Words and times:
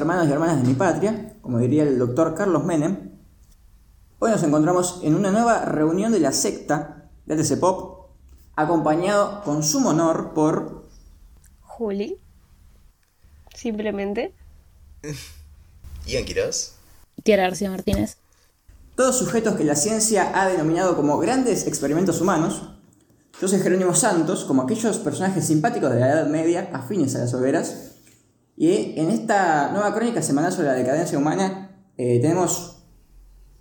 hermanos 0.00 0.28
y 0.28 0.32
hermanas 0.32 0.62
de 0.62 0.66
mi 0.66 0.74
patria, 0.74 1.34
como 1.42 1.58
diría 1.58 1.82
el 1.82 1.98
doctor 1.98 2.34
Carlos 2.34 2.64
Menem, 2.64 3.10
hoy 4.18 4.30
nos 4.30 4.42
encontramos 4.42 5.00
en 5.02 5.14
una 5.14 5.30
nueva 5.30 5.66
reunión 5.66 6.10
de 6.10 6.20
la 6.20 6.32
secta 6.32 7.10
de 7.26 7.34
ATC 7.34 7.60
Pop, 7.60 8.08
acompañado 8.56 9.42
con 9.42 9.62
sumo 9.62 9.90
honor 9.90 10.32
por... 10.34 10.88
Juli. 11.60 12.18
Simplemente. 13.54 14.34
Ian 16.06 16.24
Quiroz. 16.24 16.76
Tiara 17.22 17.42
García 17.44 17.70
Martínez. 17.70 18.16
Todos 18.96 19.18
sujetos 19.18 19.56
que 19.56 19.64
la 19.64 19.76
ciencia 19.76 20.32
ha 20.34 20.48
denominado 20.48 20.96
como 20.96 21.18
grandes 21.18 21.66
experimentos 21.66 22.20
humanos. 22.20 22.70
Yo 23.40 23.48
soy 23.48 23.60
Jerónimo 23.60 23.94
Santos, 23.94 24.44
como 24.44 24.62
aquellos 24.62 24.98
personajes 24.98 25.46
simpáticos 25.46 25.92
de 25.92 26.00
la 26.00 26.12
Edad 26.12 26.26
Media, 26.28 26.70
afines 26.72 27.14
a 27.16 27.20
las 27.20 27.34
hogueras. 27.34 27.89
Y 28.60 28.92
en 29.00 29.08
esta 29.08 29.72
nueva 29.72 29.94
crónica 29.94 30.20
semanal 30.20 30.52
sobre 30.52 30.68
la 30.68 30.74
decadencia 30.74 31.16
humana 31.16 31.70
eh, 31.96 32.18
tenemos 32.20 32.84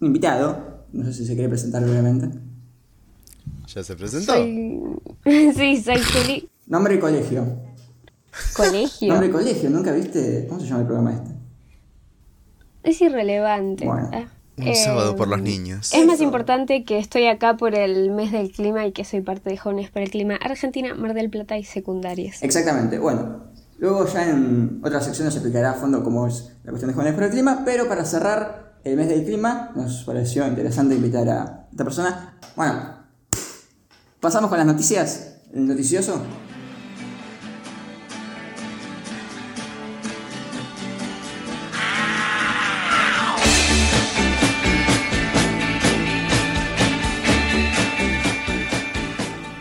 un 0.02 0.08
invitado. 0.08 0.84
No 0.92 1.06
sé 1.06 1.14
si 1.14 1.26
se 1.26 1.36
quiere 1.36 1.48
presentar 1.48 1.82
brevemente. 1.84 2.38
Ya 3.74 3.82
se 3.82 3.96
presentó. 3.96 4.34
Soy... 4.34 4.82
sí, 5.56 5.82
soy 5.82 6.02
Juli. 6.02 6.50
Nombre 6.68 6.96
y 6.96 7.00
colegio. 7.00 7.46
Colegio. 8.58 9.08
Nombre 9.08 9.30
y 9.30 9.32
colegio, 9.32 9.70
¿nunca 9.70 9.94
viste? 9.94 10.46
¿Cómo 10.50 10.60
se 10.60 10.68
llama 10.68 10.82
el 10.82 10.88
programa 10.88 11.14
este? 11.14 11.32
Es 12.84 13.02
irrelevante. 13.02 13.86
Bueno. 13.86 14.10
Ah, 14.12 14.28
Un 14.58 14.68
eh, 14.68 14.76
sábado 14.76 15.16
por 15.16 15.30
los 15.30 15.42
niños. 15.42 15.94
Es 15.94 16.06
más 16.06 16.20
importante 16.20 16.84
que 16.84 17.00
estoy 17.00 17.28
acá 17.28 17.56
por 17.56 17.74
el 17.74 18.12
mes 18.12 18.34
del 18.34 18.52
clima 18.52 18.86
y 18.86 18.92
que 18.92 19.06
soy 19.06 19.22
parte 19.22 19.50
de 19.50 19.56
Jóvenes 19.56 19.92
para 19.92 20.04
el 20.04 20.12
Clima 20.12 20.36
Argentina, 20.36 20.94
Mar 20.94 21.14
del 21.14 21.30
Plata 21.30 21.58
y 21.58 21.64
secundarias. 21.64 22.44
Exactamente, 22.44 23.00
bueno. 23.00 23.48
Luego 23.80 24.06
ya 24.08 24.30
en 24.30 24.82
otras 24.84 25.06
secciones 25.06 25.34
se 25.34 25.40
explicará 25.40 25.72
a 25.72 25.74
fondo 25.76 26.04
cómo 26.04 26.28
es 26.28 26.52
la 26.64 26.72
cuestión 26.72 26.90
de 26.90 26.96
jóvenes 26.96 27.14
por 27.14 27.24
el 27.24 27.30
clima, 27.32 27.62
pero 27.64 27.88
para 27.88 28.04
cerrar 28.04 28.80
el 28.84 28.98
mes 28.98 29.08
del 29.08 29.24
clima 29.24 29.72
nos 29.74 30.04
pareció 30.04 30.46
interesante 30.46 30.96
invitar 30.96 31.30
a 31.30 31.68
esta 31.72 31.86
persona. 31.86 32.38
Bueno, 32.58 33.06
pasamos 34.20 34.50
con 34.50 34.58
las 34.58 34.68
noticias, 34.68 35.38
el 35.54 35.66
noticioso. 35.66 36.22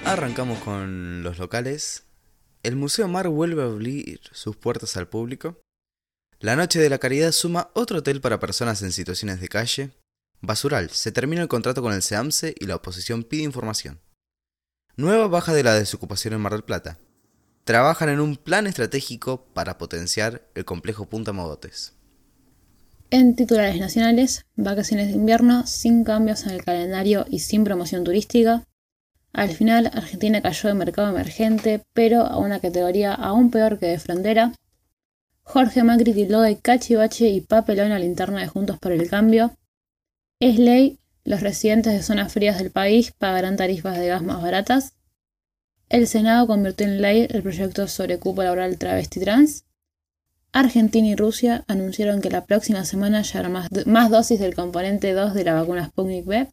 Arrancamos 0.04 0.58
con 0.58 1.22
los 1.22 1.38
locales. 1.38 2.07
El 2.62 2.74
Museo 2.76 3.06
Mar 3.06 3.28
vuelve 3.28 3.62
a 3.62 3.66
abrir 3.66 4.20
sus 4.32 4.56
puertas 4.56 4.96
al 4.96 5.08
público. 5.08 5.60
La 6.40 6.56
Noche 6.56 6.80
de 6.80 6.90
la 6.90 6.98
Caridad 6.98 7.32
suma 7.32 7.70
otro 7.74 7.98
hotel 7.98 8.20
para 8.20 8.40
personas 8.40 8.82
en 8.82 8.92
situaciones 8.92 9.40
de 9.40 9.48
calle. 9.48 9.90
Basural, 10.40 10.90
se 10.90 11.12
termina 11.12 11.42
el 11.42 11.48
contrato 11.48 11.82
con 11.82 11.92
el 11.92 12.02
SEAMSE 12.02 12.54
y 12.58 12.66
la 12.66 12.76
oposición 12.76 13.22
pide 13.24 13.44
información. 13.44 14.00
Nueva 14.96 15.28
baja 15.28 15.52
de 15.52 15.62
la 15.62 15.74
desocupación 15.74 16.34
en 16.34 16.40
Mar 16.40 16.52
del 16.52 16.64
Plata. 16.64 16.98
Trabajan 17.64 18.08
en 18.08 18.20
un 18.20 18.36
plan 18.36 18.66
estratégico 18.66 19.46
para 19.54 19.78
potenciar 19.78 20.48
el 20.54 20.64
complejo 20.64 21.08
Punta 21.08 21.32
Mogotes. 21.32 21.94
En 23.10 23.36
titulares 23.36 23.78
nacionales, 23.78 24.44
vacaciones 24.56 25.08
de 25.08 25.14
invierno 25.14 25.66
sin 25.66 26.04
cambios 26.04 26.44
en 26.44 26.50
el 26.50 26.64
calendario 26.64 27.24
y 27.30 27.38
sin 27.38 27.64
promoción 27.64 28.04
turística. 28.04 28.64
Al 29.38 29.50
final, 29.50 29.88
Argentina 29.94 30.42
cayó 30.42 30.68
de 30.68 30.74
mercado 30.74 31.10
emergente, 31.10 31.84
pero 31.92 32.22
a 32.26 32.38
una 32.38 32.58
categoría 32.58 33.14
aún 33.14 33.52
peor 33.52 33.78
que 33.78 33.86
de 33.86 34.00
frontera. 34.00 34.52
Jorge 35.44 35.84
Macri 35.84 36.12
tildó 36.12 36.40
de 36.40 36.58
cachivache 36.58 37.28
y 37.28 37.40
papelón 37.40 37.92
a 37.92 38.00
la 38.00 38.04
interna 38.04 38.40
de 38.40 38.48
Juntos 38.48 38.80
por 38.80 38.90
el 38.90 39.08
Cambio. 39.08 39.52
Es 40.40 40.58
ley, 40.58 40.98
los 41.22 41.40
residentes 41.40 41.92
de 41.92 42.02
zonas 42.02 42.32
frías 42.32 42.58
del 42.58 42.72
país 42.72 43.12
pagarán 43.16 43.56
tarifas 43.56 43.96
de 43.96 44.08
gas 44.08 44.24
más 44.24 44.42
baratas. 44.42 44.94
El 45.88 46.08
Senado 46.08 46.48
convirtió 46.48 46.88
en 46.88 47.00
ley 47.00 47.28
el 47.30 47.44
proyecto 47.44 47.86
sobre 47.86 48.18
cupo 48.18 48.42
laboral 48.42 48.76
travesti 48.76 49.20
trans. 49.20 49.66
Argentina 50.50 51.06
y 51.06 51.14
Rusia 51.14 51.64
anunciaron 51.68 52.20
que 52.20 52.30
la 52.30 52.44
próxima 52.44 52.84
semana 52.84 53.22
llegará 53.22 53.48
más, 53.48 53.68
más 53.86 54.10
dosis 54.10 54.40
del 54.40 54.56
componente 54.56 55.12
2 55.12 55.32
de 55.32 55.44
la 55.44 55.54
vacuna 55.54 55.86
Sputnik 55.86 56.26
V. 56.26 56.48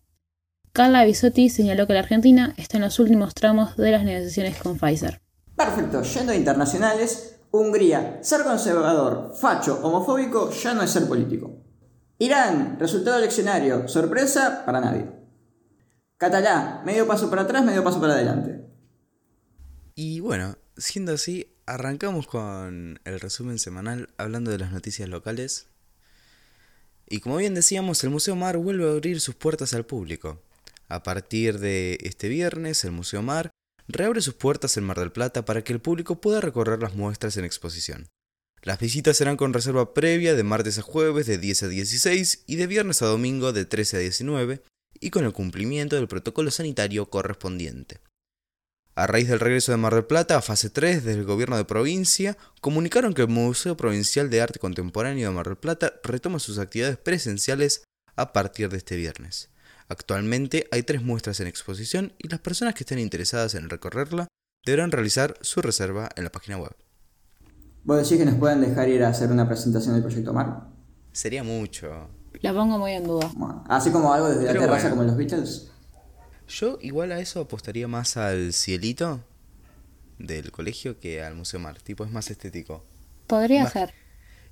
Carla 0.75 1.05
Bisotti 1.05 1.47
señaló 1.47 1.87
que 1.87 1.93
la 1.93 2.01
Argentina 2.01 2.53
está 2.57 2.75
en 2.75 2.83
los 2.83 2.99
últimos 2.99 3.33
tramos 3.33 3.77
de 3.77 3.91
las 3.91 4.03
negociaciones 4.03 4.57
con 4.57 4.77
Pfizer. 4.77 5.21
Perfecto, 5.55 6.01
yendo 6.01 6.33
a 6.33 6.35
internacionales, 6.35 7.37
Hungría, 7.49 8.19
ser 8.21 8.43
conservador, 8.43 9.33
facho, 9.39 9.79
homofóbico 9.81 10.51
ya 10.51 10.73
no 10.73 10.81
es 10.81 10.91
ser 10.91 11.07
político. 11.07 11.63
Irán, 12.19 12.77
resultado 12.77 13.19
eleccionario, 13.19 13.87
sorpresa 13.87 14.63
para 14.65 14.81
nadie. 14.81 15.09
Catalá, 16.17 16.81
medio 16.85 17.07
paso 17.07 17.29
para 17.29 17.43
atrás, 17.43 17.63
medio 17.63 17.81
paso 17.81 18.01
para 18.01 18.15
adelante. 18.15 18.65
Y 19.95 20.19
bueno, 20.19 20.57
siendo 20.75 21.13
así, 21.13 21.55
arrancamos 21.65 22.27
con 22.27 22.99
el 23.05 23.21
resumen 23.21 23.59
semanal 23.59 24.09
hablando 24.17 24.51
de 24.51 24.57
las 24.57 24.73
noticias 24.73 25.07
locales. 25.07 25.67
Y 27.07 27.21
como 27.21 27.37
bien 27.37 27.55
decíamos, 27.55 28.03
el 28.03 28.09
Museo 28.09 28.35
Mar 28.35 28.57
vuelve 28.57 28.89
a 28.89 28.91
abrir 28.91 29.21
sus 29.21 29.35
puertas 29.35 29.73
al 29.73 29.85
público. 29.85 30.41
A 30.87 31.03
partir 31.03 31.59
de 31.59 31.97
este 32.01 32.29
viernes, 32.29 32.83
el 32.85 32.91
Museo 32.91 33.21
Mar 33.21 33.51
reabre 33.87 34.21
sus 34.21 34.35
puertas 34.35 34.77
en 34.77 34.83
Mar 34.83 34.99
del 34.99 35.11
Plata 35.11 35.45
para 35.45 35.63
que 35.63 35.73
el 35.73 35.81
público 35.81 36.21
pueda 36.21 36.41
recorrer 36.41 36.79
las 36.81 36.95
muestras 36.95 37.37
en 37.37 37.45
exposición. 37.45 38.07
Las 38.61 38.79
visitas 38.79 39.17
serán 39.17 39.37
con 39.37 39.53
reserva 39.53 39.93
previa 39.93 40.33
de 40.35 40.43
martes 40.43 40.79
a 40.79 40.81
jueves 40.81 41.27
de 41.27 41.37
10 41.37 41.63
a 41.63 41.67
16 41.67 42.43
y 42.47 42.55
de 42.55 42.67
viernes 42.67 43.01
a 43.01 43.05
domingo 43.05 43.53
de 43.53 43.65
13 43.65 43.97
a 43.97 43.99
19 43.99 44.63
y 44.99 45.09
con 45.11 45.25
el 45.25 45.33
cumplimiento 45.33 45.95
del 45.95 46.07
protocolo 46.07 46.49
sanitario 46.49 47.09
correspondiente. 47.09 47.99
A 48.95 49.07
raíz 49.07 49.27
del 49.27 49.41
regreso 49.41 49.71
de 49.71 49.77
Mar 49.77 49.93
del 49.93 50.05
Plata 50.05 50.37
a 50.37 50.41
fase 50.41 50.69
3 50.69 51.03
del 51.03 51.25
gobierno 51.25 51.57
de 51.57 51.65
provincia, 51.65 52.37
comunicaron 52.61 53.13
que 53.13 53.23
el 53.23 53.27
Museo 53.27 53.75
Provincial 53.75 54.29
de 54.29 54.41
Arte 54.41 54.57
Contemporáneo 54.57 55.29
de 55.29 55.35
Mar 55.35 55.47
del 55.47 55.57
Plata 55.57 55.99
retoma 56.03 56.39
sus 56.39 56.59
actividades 56.59 56.97
presenciales 56.97 57.83
a 58.15 58.31
partir 58.31 58.69
de 58.69 58.77
este 58.77 58.95
viernes. 58.95 59.49
Actualmente 59.87 60.67
hay 60.71 60.83
tres 60.83 61.03
muestras 61.03 61.39
en 61.39 61.47
exposición 61.47 62.13
y 62.17 62.27
las 62.29 62.39
personas 62.39 62.73
que 62.73 62.83
estén 62.83 62.99
interesadas 62.99 63.53
en 63.55 63.69
recorrerla 63.69 64.27
deberán 64.65 64.91
realizar 64.91 65.37
su 65.41 65.61
reserva 65.61 66.09
en 66.15 66.23
la 66.23 66.31
página 66.31 66.57
web. 66.57 66.75
¿Vos 67.83 67.97
decís 68.01 68.17
que 68.17 68.25
nos 68.25 68.35
pueden 68.39 68.61
dejar 68.61 68.89
ir 68.89 69.03
a 69.03 69.09
hacer 69.09 69.31
una 69.31 69.47
presentación 69.47 69.93
del 69.93 70.01
proyecto 70.03 70.33
Mar? 70.33 70.67
Sería 71.11 71.43
mucho. 71.43 72.09
La 72.41 72.51
pongo 72.51 72.79
muy 72.79 72.93
en 72.93 73.03
duda. 73.03 73.29
Bueno, 73.35 73.63
así 73.69 73.91
como 73.91 74.11
algo 74.11 74.27
desde 74.27 74.47
Pero 74.47 74.53
la 74.61 74.65
terraza 74.65 74.81
bueno. 74.89 74.95
como 74.95 75.07
los 75.07 75.17
Beatles. 75.17 75.71
Yo 76.47 76.79
igual 76.81 77.11
a 77.11 77.19
eso 77.19 77.41
apostaría 77.41 77.87
más 77.87 78.17
al 78.17 78.53
cielito 78.53 79.23
del 80.17 80.51
colegio 80.51 80.99
que 80.99 81.23
al 81.23 81.35
Museo 81.35 81.59
Mar. 81.59 81.79
Tipo, 81.81 82.03
es 82.05 82.11
más 82.11 82.29
estético. 82.31 82.83
Podría 83.27 83.63
Imag- 83.65 83.71
ser. 83.71 83.93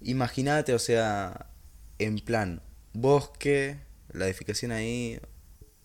Imagínate, 0.02 0.74
o 0.74 0.80
sea, 0.80 1.48
en 1.98 2.20
plan, 2.20 2.62
bosque, 2.94 3.80
la 4.14 4.26
edificación 4.26 4.72
ahí, 4.72 5.20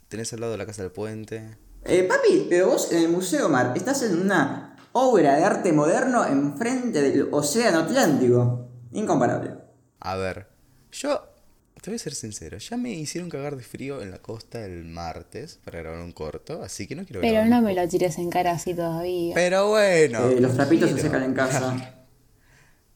tenés 0.09 0.33
al 0.33 0.41
lado 0.41 0.53
de 0.53 0.59
la 0.59 0.66
casa 0.66 0.83
del 0.83 0.93
puente. 0.93 1.56
Eh, 1.84 2.05
papi, 2.05 2.47
pero 2.49 2.69
vos 2.69 2.93
en 2.93 3.03
el 3.03 3.09
Museo 3.09 3.49
Mar 3.49 3.72
estás 3.77 4.03
en 4.03 4.21
una 4.21 4.77
obra 4.93 5.37
de 5.37 5.44
arte 5.44 5.72
moderno 5.72 6.27
enfrente 6.27 7.03
del 7.03 7.28
Océano 7.33 7.81
Atlántico. 7.81 8.69
Incomparable. 8.93 9.55
A 10.00 10.17
ver, 10.17 10.49
yo 10.93 11.34
te 11.81 11.91
voy 11.91 11.97
a 11.97 11.99
ser 11.99 12.15
sincero, 12.15 12.59
ya 12.59 12.77
me 12.77 12.91
hicieron 12.91 13.31
cagar 13.31 13.56
de 13.56 13.62
frío 13.62 14.03
en 14.03 14.11
la 14.11 14.19
costa 14.19 14.65
el 14.65 14.84
martes 14.84 15.61
para 15.65 15.79
grabar 15.79 16.00
un 16.00 16.12
corto, 16.12 16.62
así 16.62 16.87
que 16.87 16.97
no 16.97 17.05
quiero 17.05 17.20
Pero 17.20 17.44
no 17.44 17.62
me 17.62 17.75
lo 17.75 17.87
tires 17.88 18.19
en 18.19 18.31
cara 18.31 18.53
así 18.53 18.75
todavía. 18.75 19.35
Pero 19.35 19.69
bueno. 19.69 20.29
Eh, 20.29 20.41
los 20.41 20.55
trapitos 20.55 20.91
se 20.91 21.00
secan 21.00 21.23
en 21.23 21.35
casa. 21.35 21.94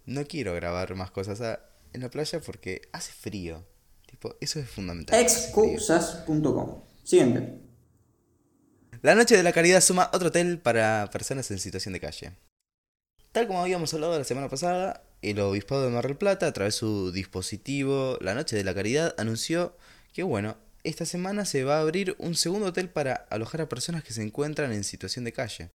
No 0.05 0.27
quiero 0.27 0.53
grabar 0.53 0.97
más 0.97 1.13
cosas 1.13 1.41
en 1.93 2.01
la 2.01 2.11
playa 2.11 2.41
porque 2.45 2.83
hace 2.91 3.13
frío. 3.13 3.65
Eso 4.41 4.59
es 4.61 4.69
fundamental. 4.69 5.21
Excusas.com. 5.21 6.83
Siguiente. 7.03 7.59
La 9.03 9.15
Noche 9.15 9.37
de 9.37 9.43
la 9.43 9.53
Caridad 9.53 9.81
suma 9.81 10.11
otro 10.13 10.29
hotel 10.29 10.59
para 10.59 11.11
personas 11.13 11.51
en 11.51 11.59
situación 11.59 11.93
de 11.93 12.01
calle. 12.01 12.33
Tal 13.33 13.47
como 13.47 13.61
habíamos 13.61 13.93
hablado 13.95 14.17
la 14.17 14.25
semana 14.25 14.49
pasada, 14.49 15.03
el 15.23 15.41
Obispado 15.41 15.85
de 15.85 15.91
Mar 15.91 16.07
del 16.07 16.17
Plata, 16.17 16.47
a 16.47 16.53
través 16.53 16.75
de 16.75 16.79
su 16.79 17.13
dispositivo 17.13 18.19
La 18.21 18.35
Noche 18.35 18.55
de 18.55 18.63
la 18.63 18.75
Caridad, 18.75 19.15
anunció 19.19 19.77
que, 20.13 20.23
bueno, 20.23 20.57
esta 20.85 21.07
semana 21.07 21.45
se 21.45 21.65
va 21.65 21.79
a 21.79 21.81
abrir 21.81 22.15
un 22.19 22.35
segundo 22.35 22.67
hotel 22.67 22.91
para 22.91 23.15
alojar 23.31 23.63
a 23.63 23.69
personas 23.69 24.05
que 24.05 24.13
se 24.13 24.23
encuentran 24.23 24.73
en 24.73 24.85
situación 24.85 25.25
de 25.25 25.33
calle. 25.33 25.71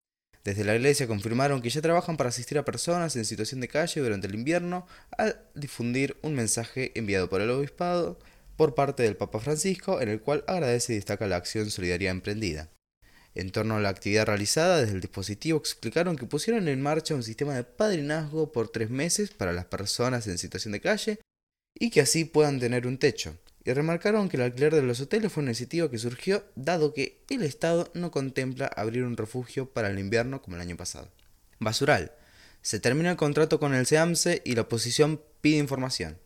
Desde 0.44 0.64
la 0.64 0.75
iglesia 0.75 1.06
confirmaron 1.06 1.62
que 1.62 1.70
ya 1.70 1.81
trabajan 1.81 2.19
para 2.19 2.29
asistir 2.29 2.58
a 2.58 2.64
personas 2.67 3.17
en 3.17 3.25
situación 3.25 3.62
de 3.62 3.69
calle 3.69 4.02
durante 4.02 4.26
el 4.26 4.35
invierno 4.35 4.87
al 5.17 5.41
difundir 5.55 6.19
un 6.20 6.35
mensaje 6.35 6.93
enviado 6.94 7.31
por 7.31 7.41
el 7.41 7.50
obispado 7.50 8.19
por 8.56 8.75
parte 8.75 9.03
del 9.03 9.17
Papa 9.17 9.41
Francisco 9.41 10.01
en 10.01 10.09
el 10.09 10.21
cual 10.21 10.45
agradece 10.47 10.93
y 10.93 10.97
destaca 10.97 11.27
la 11.27 11.37
acción 11.37 11.71
solidaria 11.71 12.11
emprendida. 12.11 12.71
En 13.35 13.51
torno 13.51 13.77
a 13.77 13.81
la 13.81 13.89
actividad 13.89 14.27
realizada 14.27 14.81
desde 14.81 14.95
el 14.95 15.01
dispositivo 15.01 15.59
explicaron 15.59 16.17
que 16.17 16.27
pusieron 16.27 16.69
en 16.69 16.81
marcha 16.81 17.15
un 17.15 17.25
sistema 17.25 17.55
de 17.55 17.65
padrinazgo 17.65 18.53
por 18.53 18.69
tres 18.69 18.91
meses 18.91 19.31
para 19.31 19.53
las 19.53 19.65
personas 19.65 20.27
en 20.29 20.39
situación 20.39 20.73
de 20.73 20.81
calle 20.81 21.21
y 21.77 21.91
que 21.91 22.01
así 22.01 22.25
puedan 22.25 22.61
tener 22.61 22.87
un 22.87 22.99
techo. 22.99 23.37
Y 23.65 23.73
remarcaron 23.73 24.29
que 24.29 24.37
el 24.37 24.43
alquiler 24.43 24.75
de 24.75 24.83
los 24.83 25.01
hoteles 25.01 25.33
fue 25.33 25.43
una 25.43 25.51
iniciativa 25.51 25.91
que 25.91 25.99
surgió 25.99 26.45
dado 26.55 26.93
que 26.93 27.25
el 27.31 27.43
Estado 27.43 27.91
no 27.95 28.11
contempla 28.11 28.67
abrir 28.67 29.05
un 29.05 29.17
refugio 29.17 29.71
para 29.71 29.89
el 29.89 29.99
invierno 29.99 30.43
como 30.43 30.56
el 30.56 30.62
año 30.62 30.77
pasado. 30.77 31.11
Basural. 31.59 32.12
Se 32.61 32.79
termina 32.79 33.11
el 33.11 33.17
contrato 33.17 33.59
con 33.59 33.75
el 33.75 33.87
SEAMSE 33.87 34.43
y 34.45 34.55
la 34.55 34.62
oposición 34.62 35.21
pide 35.41 35.59
información. 35.59 36.19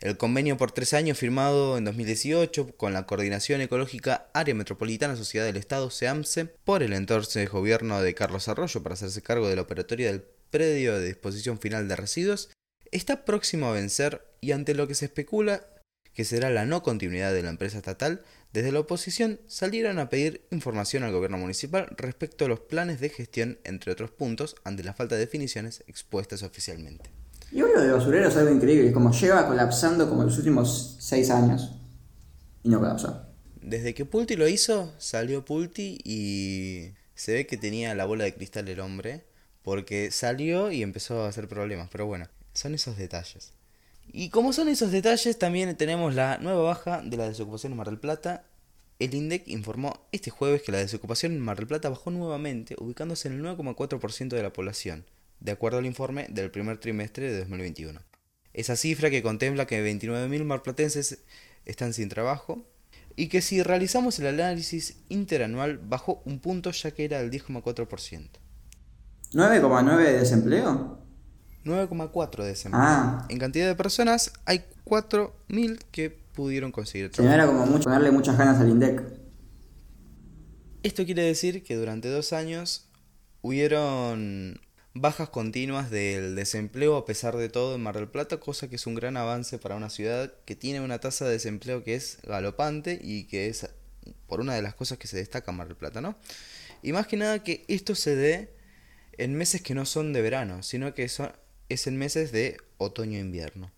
El 0.00 0.16
convenio 0.16 0.56
por 0.56 0.72
tres 0.72 0.94
años 0.94 1.18
firmado 1.18 1.76
en 1.76 1.84
2018 1.84 2.74
con 2.78 2.94
la 2.94 3.04
Coordinación 3.04 3.60
Ecológica 3.60 4.30
Área 4.32 4.54
Metropolitana 4.54 5.14
Sociedad 5.14 5.44
del 5.44 5.58
Estado 5.58 5.90
SEAMSE 5.90 6.46
por 6.64 6.82
el 6.82 6.94
entonces 6.94 7.50
gobierno 7.50 8.00
de 8.00 8.14
Carlos 8.14 8.48
Arroyo 8.48 8.82
para 8.82 8.94
hacerse 8.94 9.20
cargo 9.20 9.46
de 9.46 9.56
la 9.56 9.62
operatoria 9.62 10.10
del 10.10 10.22
predio 10.50 10.98
de 10.98 11.04
disposición 11.04 11.58
final 11.58 11.86
de 11.86 11.96
residuos 11.96 12.48
está 12.90 13.26
próximo 13.26 13.66
a 13.66 13.72
vencer 13.72 14.26
y 14.40 14.52
ante 14.52 14.74
lo 14.74 14.88
que 14.88 14.94
se 14.94 15.04
especula 15.04 15.66
que 16.14 16.24
será 16.24 16.48
la 16.48 16.64
no 16.64 16.82
continuidad 16.82 17.34
de 17.34 17.42
la 17.42 17.50
empresa 17.50 17.76
estatal, 17.76 18.24
desde 18.54 18.72
la 18.72 18.80
oposición 18.80 19.38
salieron 19.48 19.98
a 19.98 20.08
pedir 20.08 20.46
información 20.50 21.02
al 21.02 21.12
gobierno 21.12 21.36
municipal 21.36 21.94
respecto 21.98 22.46
a 22.46 22.48
los 22.48 22.60
planes 22.60 23.00
de 23.00 23.10
gestión, 23.10 23.58
entre 23.64 23.92
otros 23.92 24.10
puntos, 24.10 24.56
ante 24.64 24.82
la 24.82 24.94
falta 24.94 25.16
de 25.16 25.20
definiciones 25.20 25.84
expuestas 25.86 26.42
oficialmente. 26.42 27.19
Y 27.52 27.58
lo 27.58 27.80
de 27.80 27.90
basurero 27.90 28.28
es 28.28 28.36
algo 28.36 28.54
increíble, 28.54 28.92
como 28.92 29.10
lleva 29.10 29.46
colapsando 29.46 30.08
como 30.08 30.22
los 30.22 30.38
últimos 30.38 30.96
seis 31.00 31.30
años 31.30 31.72
y 32.62 32.68
no 32.68 32.78
colapsó. 32.78 33.26
Desde 33.60 33.92
que 33.92 34.04
Pulti 34.04 34.36
lo 34.36 34.48
hizo, 34.48 34.92
salió 34.98 35.44
Pulti 35.44 35.98
y 36.04 36.92
se 37.14 37.34
ve 37.34 37.46
que 37.46 37.56
tenía 37.56 37.94
la 37.94 38.04
bola 38.04 38.24
de 38.24 38.34
cristal 38.34 38.68
el 38.68 38.78
hombre, 38.78 39.24
porque 39.62 40.12
salió 40.12 40.70
y 40.70 40.82
empezó 40.82 41.24
a 41.24 41.28
hacer 41.28 41.48
problemas, 41.48 41.88
pero 41.90 42.06
bueno, 42.06 42.26
son 42.52 42.74
esos 42.74 42.96
detalles. 42.96 43.52
Y 44.12 44.30
como 44.30 44.52
son 44.52 44.68
esos 44.68 44.92
detalles, 44.92 45.38
también 45.38 45.76
tenemos 45.76 46.14
la 46.14 46.38
nueva 46.38 46.62
baja 46.62 47.02
de 47.04 47.16
la 47.16 47.28
desocupación 47.28 47.72
en 47.72 47.78
Mar 47.78 47.88
del 47.88 47.98
Plata. 47.98 48.44
El 48.98 49.14
INDEC 49.14 49.48
informó 49.48 50.06
este 50.12 50.30
jueves 50.30 50.62
que 50.62 50.72
la 50.72 50.78
desocupación 50.78 51.32
en 51.32 51.40
Mar 51.40 51.56
del 51.56 51.66
Plata 51.66 51.88
bajó 51.88 52.10
nuevamente, 52.10 52.76
ubicándose 52.78 53.28
en 53.28 53.34
el 53.34 53.42
9,4% 53.42 54.28
de 54.28 54.42
la 54.42 54.52
población 54.52 55.04
de 55.40 55.52
acuerdo 55.52 55.78
al 55.78 55.86
informe 55.86 56.26
del 56.30 56.50
primer 56.50 56.78
trimestre 56.78 57.32
de 57.32 57.38
2021. 57.40 58.00
Esa 58.52 58.76
cifra 58.76 59.10
que 59.10 59.22
contempla 59.22 59.66
que 59.66 59.82
29.000 59.84 60.44
marplatenses 60.44 61.22
están 61.64 61.92
sin 61.92 62.08
trabajo 62.08 62.64
y 63.16 63.28
que 63.28 63.40
si 63.42 63.62
realizamos 63.62 64.18
el 64.18 64.26
análisis 64.26 64.98
interanual 65.08 65.78
bajó 65.78 66.22
un 66.24 66.40
punto 66.40 66.70
ya 66.70 66.90
que 66.90 67.04
era 67.04 67.18
del 67.18 67.30
10,4%. 67.30 68.28
¿9,9 69.32 69.96
de 69.98 70.12
desempleo? 70.18 70.98
9,4 71.64 72.42
de 72.42 72.48
desempleo. 72.48 72.82
Ah. 72.82 73.26
En 73.28 73.38
cantidad 73.38 73.66
de 73.66 73.74
personas 73.74 74.32
hay 74.44 74.64
4.000 74.84 75.78
que 75.90 76.10
pudieron 76.10 76.72
conseguir 76.72 77.10
trabajo. 77.10 77.34
era 77.34 77.46
como 77.46 77.66
mucho, 77.66 77.84
ponerle 77.84 78.10
muchas 78.10 78.36
ganas 78.36 78.58
al 78.60 78.68
INDEC. 78.68 79.02
Esto 80.82 81.04
quiere 81.04 81.22
decir 81.22 81.62
que 81.62 81.76
durante 81.76 82.08
dos 82.08 82.32
años 82.32 82.88
hubieron 83.42 84.58
bajas 84.94 85.28
continuas 85.28 85.90
del 85.90 86.34
desempleo 86.34 86.96
a 86.96 87.04
pesar 87.04 87.36
de 87.36 87.48
todo 87.48 87.74
en 87.74 87.82
Mar 87.82 87.96
del 87.96 88.08
Plata, 88.08 88.38
cosa 88.38 88.68
que 88.68 88.76
es 88.76 88.86
un 88.86 88.94
gran 88.94 89.16
avance 89.16 89.58
para 89.58 89.76
una 89.76 89.90
ciudad 89.90 90.32
que 90.44 90.56
tiene 90.56 90.80
una 90.80 90.98
tasa 90.98 91.26
de 91.26 91.32
desempleo 91.32 91.84
que 91.84 91.94
es 91.94 92.18
galopante 92.26 92.98
y 93.02 93.24
que 93.24 93.48
es 93.48 93.68
por 94.26 94.40
una 94.40 94.54
de 94.54 94.62
las 94.62 94.74
cosas 94.74 94.98
que 94.98 95.06
se 95.06 95.16
destaca 95.16 95.50
en 95.50 95.56
Mar 95.58 95.68
del 95.68 95.76
Plata, 95.76 96.00
¿no? 96.00 96.16
Y 96.82 96.92
más 96.92 97.06
que 97.06 97.16
nada 97.16 97.42
que 97.42 97.64
esto 97.68 97.94
se 97.94 98.16
dé 98.16 98.54
en 99.18 99.34
meses 99.34 99.60
que 99.60 99.74
no 99.74 99.84
son 99.84 100.12
de 100.12 100.22
verano, 100.22 100.62
sino 100.62 100.94
que 100.94 101.08
son, 101.08 101.30
es 101.68 101.86
en 101.86 101.98
meses 101.98 102.32
de 102.32 102.56
otoño-invierno. 102.78 103.70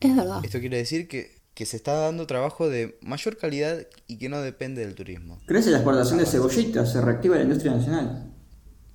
Es 0.00 0.14
verdad. 0.14 0.44
Esto 0.44 0.58
quiere 0.58 0.76
decir 0.76 1.06
que, 1.06 1.38
que, 1.54 1.64
se 1.64 1.76
está 1.76 1.92
dando 1.94 2.26
trabajo 2.26 2.68
de 2.68 2.98
mayor 3.00 3.36
calidad 3.38 3.86
y 4.08 4.18
que 4.18 4.28
no 4.28 4.40
depende 4.40 4.84
del 4.84 4.96
turismo. 4.96 5.40
Crece 5.46 5.70
la 5.70 5.78
exportación 5.78 6.18
de 6.18 6.26
cebollitas, 6.26 6.92
se 6.92 7.00
reactiva 7.00 7.36
la 7.36 7.42
industria 7.44 7.72
nacional. 7.72 8.32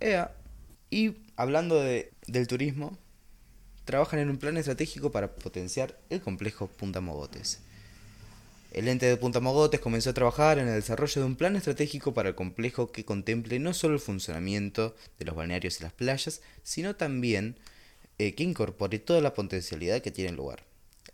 Ea. 0.01 0.35
Y 0.91 1.15
hablando 1.39 1.81
de, 1.81 2.11
del 2.27 2.47
turismo, 2.47 2.97
trabajan 3.85 4.19
en 4.19 4.29
un 4.29 4.37
plan 4.37 4.57
estratégico 4.57 5.09
para 5.09 5.35
potenciar 5.35 5.97
el 6.09 6.19
complejo 6.19 6.67
Punta 6.67 6.99
Mogotes. 6.99 7.61
El 8.73 8.89
ente 8.89 9.05
de 9.05 9.15
Punta 9.15 9.39
Mogotes 9.39 9.79
comenzó 9.79 10.09
a 10.09 10.13
trabajar 10.13 10.59
en 10.59 10.67
el 10.67 10.75
desarrollo 10.75 11.21
de 11.21 11.25
un 11.25 11.37
plan 11.37 11.55
estratégico 11.55 12.13
para 12.13 12.27
el 12.27 12.35
complejo 12.35 12.91
que 12.91 13.05
contemple 13.05 13.57
no 13.59 13.73
solo 13.73 13.93
el 13.93 14.01
funcionamiento 14.01 14.97
de 15.17 15.25
los 15.25 15.35
balnearios 15.35 15.79
y 15.79 15.83
las 15.83 15.93
playas, 15.93 16.41
sino 16.63 16.97
también 16.97 17.55
eh, 18.17 18.35
que 18.35 18.43
incorpore 18.43 18.99
toda 18.99 19.21
la 19.21 19.33
potencialidad 19.33 20.01
que 20.01 20.11
tiene 20.11 20.33
lugar. 20.33 20.65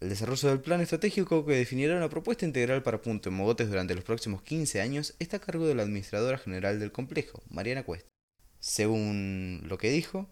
El 0.01 0.09
desarrollo 0.09 0.49
del 0.49 0.59
plan 0.59 0.81
estratégico 0.81 1.45
que 1.45 1.53
definirá 1.53 1.95
una 1.95 2.09
propuesta 2.09 2.45
integral 2.45 2.81
para 2.81 2.99
Punta 2.99 3.29
Mogotes 3.29 3.69
durante 3.69 3.93
los 3.93 4.03
próximos 4.03 4.41
15 4.41 4.81
años 4.81 5.13
está 5.19 5.37
a 5.37 5.41
cargo 5.41 5.67
de 5.67 5.75
la 5.75 5.83
administradora 5.83 6.39
general 6.39 6.79
del 6.79 6.91
complejo, 6.91 7.43
Mariana 7.51 7.83
Cuesta. 7.83 8.14
Según 8.67 9.61
lo 9.67 9.77
que 9.77 9.91
dijo, 9.91 10.27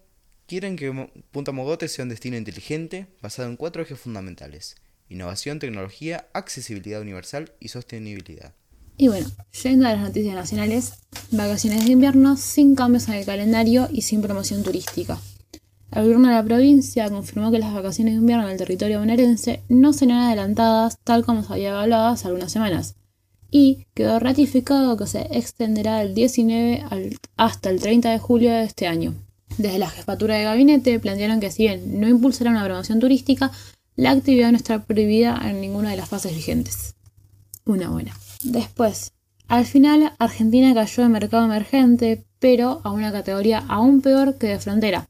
quieren 0.48 0.74
que 0.74 0.90
Punta 1.30 1.52
Mogotes 1.52 1.92
sea 1.92 2.02
un 2.02 2.08
destino 2.08 2.36
inteligente 2.36 3.06
basado 3.22 3.48
en 3.48 3.56
cuatro 3.56 3.80
ejes 3.80 3.96
fundamentales. 3.96 4.74
Innovación, 5.08 5.60
tecnología, 5.60 6.26
accesibilidad 6.32 7.00
universal 7.00 7.52
y 7.60 7.68
sostenibilidad. 7.68 8.52
Y 8.96 9.06
bueno, 9.06 9.28
yendo 9.62 9.86
a 9.86 9.92
las 9.92 10.00
noticias 10.00 10.34
nacionales, 10.34 10.94
vacaciones 11.30 11.84
de 11.84 11.92
invierno 11.92 12.36
sin 12.36 12.74
cambios 12.74 13.06
en 13.06 13.14
el 13.14 13.24
calendario 13.24 13.88
y 13.92 14.02
sin 14.02 14.20
promoción 14.20 14.64
turística. 14.64 15.16
El 15.92 16.02
gobierno 16.02 16.26
de 16.26 16.34
la 16.34 16.44
provincia 16.44 17.08
confirmó 17.10 17.52
que 17.52 17.60
las 17.60 17.72
vacaciones 17.72 18.14
de 18.14 18.20
invierno 18.20 18.46
en 18.46 18.50
el 18.50 18.58
territorio 18.58 18.98
bonaerense 18.98 19.62
no 19.68 19.92
serán 19.92 20.22
adelantadas 20.22 20.98
tal 21.04 21.24
como 21.24 21.44
se 21.44 21.52
había 21.52 21.68
evaluado 21.68 22.08
hace 22.08 22.26
algunas 22.26 22.50
semanas, 22.50 22.96
y 23.50 23.86
quedó 23.94 24.18
ratificado 24.18 24.96
que 24.96 25.06
se 25.06 25.28
extenderá 25.30 25.98
del 25.98 26.14
19 26.14 26.84
hasta 27.36 27.70
el 27.70 27.80
30 27.80 28.10
de 28.10 28.18
julio 28.18 28.50
de 28.50 28.64
este 28.64 28.86
año. 28.86 29.14
Desde 29.58 29.78
la 29.78 29.90
jefatura 29.90 30.36
de 30.36 30.44
gabinete 30.44 30.98
plantearon 30.98 31.40
que 31.40 31.50
si 31.50 31.64
bien 31.64 32.00
no 32.00 32.08
impulsará 32.08 32.50
una 32.50 32.64
promoción 32.64 32.98
turística, 32.98 33.52
la 33.96 34.10
actividad 34.10 34.50
no 34.50 34.56
estará 34.56 34.84
prohibida 34.84 35.40
en 35.44 35.60
ninguna 35.60 35.90
de 35.90 35.96
las 35.96 36.08
fases 36.08 36.34
vigentes. 36.34 36.96
Una 37.64 37.90
buena. 37.90 38.16
Después, 38.42 39.12
al 39.46 39.64
final 39.64 40.12
Argentina 40.18 40.74
cayó 40.74 41.02
de 41.04 41.08
mercado 41.08 41.44
emergente, 41.44 42.24
pero 42.40 42.80
a 42.82 42.90
una 42.90 43.12
categoría 43.12 43.64
aún 43.68 44.00
peor 44.00 44.36
que 44.36 44.48
de 44.48 44.58
frontera. 44.58 45.08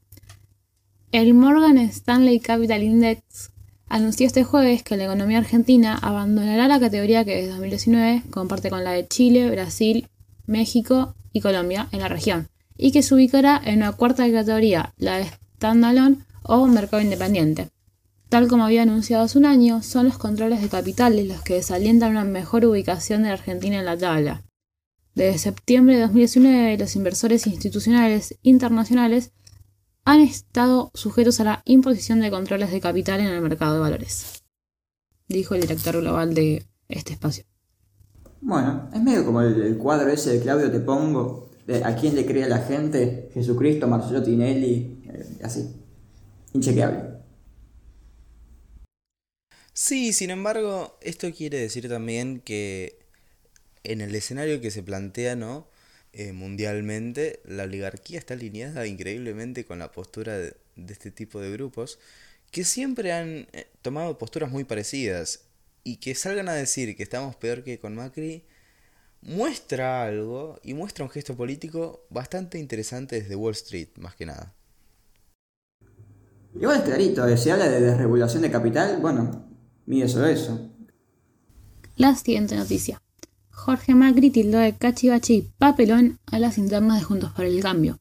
El 1.11 1.33
Morgan 1.33 1.77
Stanley 1.77 2.39
Capital 2.39 2.83
Index 2.83 3.51
anunció 3.87 4.27
este 4.27 4.43
jueves 4.43 4.83
que 4.83 4.97
la 4.97 5.05
economía 5.05 5.37
argentina 5.37 5.97
abandonará 6.01 6.67
la 6.67 6.79
categoría 6.79 7.23
que 7.23 7.35
desde 7.35 7.49
2019 7.49 8.23
comparte 8.29 8.69
con 8.69 8.83
la 8.83 8.91
de 8.91 9.07
Chile, 9.07 9.49
Brasil, 9.49 10.07
México 10.45 11.15
y 11.31 11.41
Colombia 11.41 11.87
en 11.91 11.99
la 11.99 12.07
región, 12.07 12.49
y 12.77 12.91
que 12.91 13.03
se 13.03 13.13
ubicará 13.15 13.61
en 13.63 13.77
una 13.77 13.91
cuarta 13.93 14.29
categoría, 14.31 14.93
la 14.97 15.17
de 15.17 15.25
standalone 15.55 16.17
o 16.43 16.67
mercado 16.67 17.01
independiente. 17.01 17.69
Tal 18.29 18.47
como 18.47 18.65
había 18.65 18.83
anunciado 18.83 19.23
hace 19.23 19.37
un 19.37 19.45
año, 19.45 19.83
son 19.83 20.05
los 20.05 20.17
controles 20.17 20.61
de 20.61 20.69
capitales 20.69 21.27
los 21.27 21.41
que 21.41 21.55
desalientan 21.55 22.11
una 22.11 22.23
mejor 22.23 22.65
ubicación 22.65 23.21
de 23.21 23.29
la 23.29 23.35
Argentina 23.35 23.79
en 23.79 23.85
la 23.85 23.97
tabla. 23.97 24.43
Desde 25.13 25.37
septiembre 25.37 25.95
de 25.95 26.01
2019, 26.01 26.77
los 26.77 26.95
inversores 26.95 27.47
institucionales 27.47 28.35
internacionales 28.41 29.31
han 30.05 30.21
estado 30.21 30.91
sujetos 30.93 31.39
a 31.39 31.43
la 31.43 31.61
imposición 31.65 32.21
de 32.21 32.29
controles 32.29 32.71
de 32.71 32.79
capital 32.79 33.19
en 33.19 33.27
el 33.27 33.41
mercado 33.41 33.73
de 33.73 33.79
valores, 33.79 34.43
dijo 35.27 35.55
el 35.55 35.61
director 35.61 35.99
global 35.99 36.35
de 36.35 36.65
este 36.87 37.13
espacio. 37.13 37.43
Bueno, 38.39 38.87
es 38.93 39.01
medio 39.01 39.25
como 39.25 39.41
el, 39.41 39.77
cuadro 39.77 40.09
ese 40.09 40.33
de 40.33 40.41
Claudio 40.41 40.71
Te 40.71 40.79
Pongo, 40.79 41.49
de 41.65 41.83
a 41.83 41.95
quién 41.95 42.15
le 42.15 42.27
cree 42.27 42.47
la 42.47 42.59
gente, 42.59 43.31
Jesucristo, 43.33 43.87
Marcelo 43.87 44.21
Tinelli, 44.21 45.01
eh, 45.07 45.39
así, 45.43 45.67
inchequeable. 46.53 47.15
Sí, 49.73 50.13
sin 50.13 50.29
embargo, 50.29 50.99
esto 51.01 51.27
quiere 51.33 51.57
decir 51.59 51.89
también 51.89 52.39
que 52.39 52.99
en 53.83 54.01
el 54.01 54.13
escenario 54.13 54.61
que 54.61 54.69
se 54.69 54.83
plantea, 54.83 55.35
¿no? 55.35 55.67
Eh, 56.17 56.31
mundialmente, 56.31 57.41
la 57.43 57.63
oligarquía 57.63 58.17
está 58.17 58.35
alineada 58.35 58.87
increíblemente 58.87 59.65
con 59.65 59.79
la 59.79 59.91
postura 59.91 60.37
de, 60.37 60.55
este 60.87 61.11
tipo 61.11 61.41
de 61.41 61.51
grupos 61.51 61.99
que 62.51 62.63
siempre 62.63 63.11
han 63.11 63.47
eh, 63.51 63.67
tomado 63.81 64.17
posturas 64.17 64.49
muy 64.49 64.63
parecidas 64.63 65.41
y 65.83 65.97
que 65.97 66.15
salgan 66.15 66.47
a 66.47 66.53
decir 66.53 66.95
que 66.95 67.03
estamos 67.03 67.35
peor 67.35 67.65
que 67.65 67.79
con 67.79 67.95
Macri 67.95 68.45
muestra 69.23 70.05
algo 70.05 70.57
y 70.63 70.73
muestra 70.73 71.03
un 71.03 71.11
gesto 71.11 71.35
político 71.35 72.05
bastante 72.09 72.59
interesante 72.59 73.19
desde 73.19 73.35
Wall 73.35 73.51
Street, 73.51 73.89
más 73.97 74.15
que 74.15 74.25
nada. 74.25 74.53
Igual 76.57 76.77
es 76.77 76.83
clarito, 76.83 77.27
eh, 77.27 77.35
si 77.37 77.49
habla 77.49 77.67
de 77.67 77.81
desregulación 77.81 78.41
de 78.41 78.51
capital, 78.51 78.99
bueno, 79.01 79.49
mide 79.85 80.07
sobre 80.07 80.31
eso. 80.31 80.71
La 81.97 82.15
siguiente 82.15 82.55
noticia. 82.55 83.01
Jorge 83.55 83.95
Macri 83.95 84.29
tildó 84.29 84.59
de 84.59 84.75
cachivache 84.75 85.33
y 85.33 85.41
papelón 85.41 86.19
a 86.27 86.37
las 86.37 86.59
internas 86.59 86.99
de 86.99 87.05
Juntos 87.05 87.31
por 87.31 87.45
el 87.45 87.61
Cambio. 87.61 87.97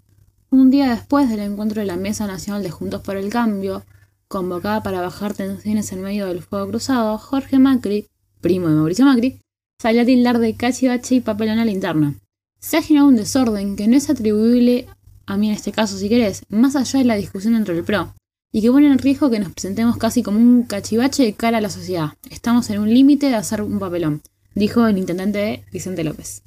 Un 0.51 0.71
día 0.71 0.91
después 0.91 1.31
del 1.31 1.41
encuentro 1.41 1.81
de 1.81 1.87
la 1.87 1.97
Mesa 1.97 2.27
Nacional 2.27 2.63
de 2.63 2.71
Juntos 2.71 3.01
por 3.01 3.17
el 3.17 3.31
Cambio, 3.31 3.83
convocada 4.29 4.83
para 4.83 5.01
bajar 5.01 5.33
tensiones 5.33 5.91
en 5.93 6.03
medio 6.03 6.27
del 6.27 6.43
fuego 6.43 6.69
cruzado, 6.69 7.17
Jorge 7.17 7.59
Macri, 7.59 8.09
primo 8.43 8.69
de 8.69 8.75
Mauricio 8.75 9.07
Macri, 9.07 9.41
salió 9.81 10.03
a 10.03 10.05
tildar 10.05 10.39
de 10.39 10.55
cachivache 10.55 11.15
y 11.15 11.21
papelón 11.21 11.59
a 11.59 11.65
la 11.65 11.71
interna. 11.71 12.15
Se 12.59 12.77
ha 12.77 12.83
generado 12.83 13.09
un 13.09 13.17
desorden 13.17 13.77
que 13.77 13.89
no 13.89 13.97
es 13.97 14.11
atribuible 14.11 14.87
a 15.25 15.37
mí 15.39 15.49
en 15.49 15.55
este 15.55 15.73
caso 15.73 15.97
si 15.97 16.11
querés, 16.11 16.43
más 16.51 16.77
allá 16.77 16.99
de 16.99 17.07
la 17.07 17.15
discusión 17.15 17.55
entre 17.55 17.79
el 17.79 17.85
PRO, 17.85 18.13
y 18.53 18.61
que 18.61 18.71
pone 18.71 18.89
en 18.89 18.99
riesgo 18.99 19.31
que 19.31 19.39
nos 19.39 19.53
presentemos 19.53 19.97
casi 19.97 20.23
como 20.23 20.39
un 20.39 20.65
cachivache 20.65 21.23
de 21.23 21.33
cara 21.33 21.59
a 21.59 21.63
la 21.63 21.71
sociedad. 21.71 22.11
Estamos 22.29 22.69
en 22.69 22.81
un 22.81 22.93
límite 22.93 23.29
de 23.29 23.37
hacer 23.37 23.63
un 23.63 23.79
papelón 23.79 24.21
dijo 24.55 24.87
el 24.87 24.99
intendente 24.99 25.65
Vicente 25.73 26.05
López. 26.05 26.43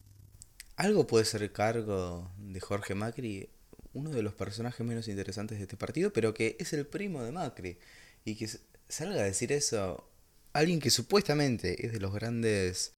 Algo 0.76 1.08
puede 1.08 1.26
ser 1.26 1.52
cargo 1.52 2.32
de 2.38 2.60
Jorge 2.60 2.96
Macri, 2.96 3.50
uno 3.94 4.12
de 4.12 4.22
los 4.22 4.34
personajes 4.34 4.86
menos 4.86 5.08
interesantes 5.08 5.58
de 5.58 5.64
este 5.64 5.78
partido, 5.78 6.14
pero 6.14 6.34
que 6.34 6.56
es 6.60 6.74
el 6.74 6.86
primo 6.86 7.24
de 7.24 7.32
Macri. 7.32 7.80
Y 8.26 8.36
que 8.36 8.50
salga 8.88 9.22
a 9.22 9.24
decir 9.24 9.52
eso 9.52 10.10
alguien 10.54 10.80
que 10.80 10.90
supuestamente 10.90 11.86
es 11.86 11.94
de 11.94 12.00
los 12.00 12.14
grandes 12.14 12.96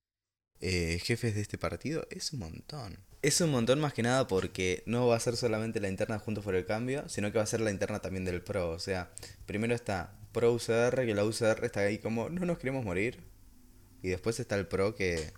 eh, 0.61 0.99
jefes 1.03 1.35
de 1.35 1.41
este 1.41 1.57
partido, 1.57 2.07
es 2.09 2.33
un 2.33 2.39
montón. 2.39 2.97
Es 3.21 3.41
un 3.41 3.51
montón 3.51 3.81
más 3.81 3.93
que 3.93 4.01
nada 4.01 4.27
porque 4.27 4.83
no 4.85 5.07
va 5.07 5.17
a 5.17 5.19
ser 5.19 5.35
solamente 5.35 5.81
la 5.81 5.89
interna 5.89 6.19
Juntos 6.19 6.43
por 6.43 6.55
el 6.55 6.65
Cambio, 6.65 7.07
sino 7.09 7.31
que 7.31 7.37
va 7.37 7.43
a 7.43 7.47
ser 7.47 7.59
la 7.59 7.71
interna 7.71 7.99
también 7.99 8.23
del 8.23 8.41
PRO. 8.41 8.69
O 8.71 8.79
sea, 8.79 9.11
primero 9.45 9.75
está 9.75 10.17
PRO 10.31 10.53
UCR, 10.53 11.05
que 11.05 11.13
la 11.13 11.25
UCR 11.25 11.65
está 11.65 11.81
ahí 11.81 11.97
como, 11.97 12.29
no 12.29 12.45
nos 12.45 12.59
queremos 12.59 12.85
morir, 12.85 13.23
y 14.01 14.09
después 14.09 14.39
está 14.39 14.55
el 14.55 14.67
pro 14.67 14.95
que 14.95 15.33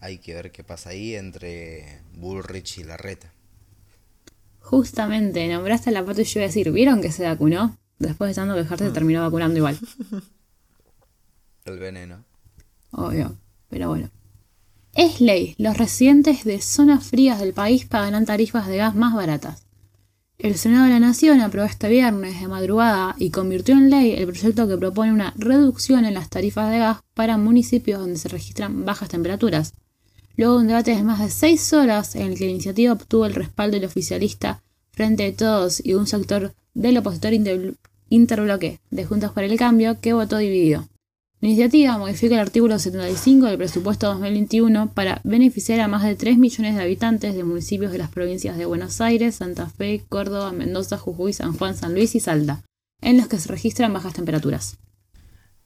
hay 0.00 0.18
que 0.18 0.34
ver 0.34 0.50
qué 0.52 0.64
pasa 0.64 0.90
ahí 0.90 1.14
entre 1.14 2.02
Bullrich 2.14 2.78
y 2.78 2.84
Larreta. 2.84 3.32
Justamente, 4.60 5.46
nombraste 5.48 5.90
la 5.90 6.04
parte 6.04 6.22
y 6.22 6.24
yo 6.24 6.40
iba 6.40 6.44
a 6.44 6.48
decir, 6.48 6.70
¿vieron 6.70 7.00
que 7.00 7.12
se 7.12 7.24
vacunó? 7.24 7.76
Después 7.98 8.30
de 8.30 8.34
tanto 8.34 8.54
quejarse 8.54 8.84
se 8.84 8.90
ah. 8.90 8.94
terminó 8.94 9.22
vacunando 9.22 9.56
igual. 9.56 9.78
El 11.64 11.78
veneno. 11.78 12.24
Obvio, 12.90 13.36
pero 13.68 13.88
bueno. 13.88 14.10
Es 14.94 15.20
ley, 15.20 15.54
los 15.56 15.78
residentes 15.78 16.44
de 16.44 16.60
zonas 16.60 17.06
frías 17.06 17.40
del 17.40 17.54
país 17.54 17.86
pagarán 17.86 18.26
tarifas 18.26 18.66
de 18.66 18.76
gas 18.76 18.94
más 18.94 19.14
baratas. 19.14 19.61
El 20.38 20.56
Senado 20.56 20.84
de 20.84 20.90
la 20.90 20.98
Nación 20.98 21.40
aprobó 21.40 21.66
este 21.66 21.88
viernes 21.88 22.40
de 22.40 22.48
madrugada 22.48 23.14
y 23.18 23.30
convirtió 23.30 23.74
en 23.74 23.90
ley 23.90 24.12
el 24.12 24.26
proyecto 24.26 24.66
que 24.66 24.76
propone 24.76 25.12
una 25.12 25.32
reducción 25.36 26.04
en 26.04 26.14
las 26.14 26.30
tarifas 26.30 26.70
de 26.70 26.78
gas 26.78 26.98
para 27.14 27.38
municipios 27.38 28.00
donde 28.00 28.18
se 28.18 28.28
registran 28.28 28.84
bajas 28.84 29.08
temperaturas. 29.08 29.74
Luego 30.36 30.54
de 30.54 30.60
un 30.62 30.68
debate 30.68 30.96
de 30.96 31.02
más 31.04 31.20
de 31.20 31.30
seis 31.30 31.72
horas 31.72 32.16
en 32.16 32.32
el 32.32 32.38
que 32.38 32.46
la 32.46 32.50
iniciativa 32.50 32.92
obtuvo 32.92 33.26
el 33.26 33.34
respaldo 33.34 33.76
del 33.76 33.84
oficialista 33.84 34.62
Frente 34.90 35.22
de 35.22 35.32
Todos 35.32 35.84
y 35.84 35.94
un 35.94 36.06
sector 36.06 36.54
del 36.74 36.98
opositor 36.98 37.32
interbloque 38.08 38.80
de 38.90 39.04
Juntas 39.04 39.32
para 39.32 39.46
el 39.46 39.56
Cambio 39.58 40.00
que 40.00 40.12
votó 40.12 40.38
dividido. 40.38 40.88
La 41.42 41.48
iniciativa 41.48 41.98
modifica 41.98 42.36
el 42.36 42.40
artículo 42.40 42.78
75 42.78 43.46
del 43.46 43.58
presupuesto 43.58 44.06
2021 44.06 44.94
para 44.94 45.20
beneficiar 45.24 45.80
a 45.80 45.88
más 45.88 46.04
de 46.04 46.14
3 46.14 46.38
millones 46.38 46.76
de 46.76 46.82
habitantes 46.82 47.34
de 47.34 47.42
municipios 47.42 47.90
de 47.90 47.98
las 47.98 48.12
provincias 48.12 48.56
de 48.56 48.64
Buenos 48.64 49.00
Aires, 49.00 49.34
Santa 49.34 49.68
Fe, 49.68 50.04
Córdoba, 50.08 50.52
Mendoza, 50.52 50.98
Jujuy, 50.98 51.32
San 51.32 51.52
Juan, 51.58 51.76
San 51.76 51.94
Luis 51.94 52.14
y 52.14 52.20
Salta, 52.20 52.62
en 53.00 53.16
los 53.16 53.26
que 53.26 53.40
se 53.40 53.48
registran 53.48 53.92
bajas 53.92 54.14
temperaturas. 54.14 54.78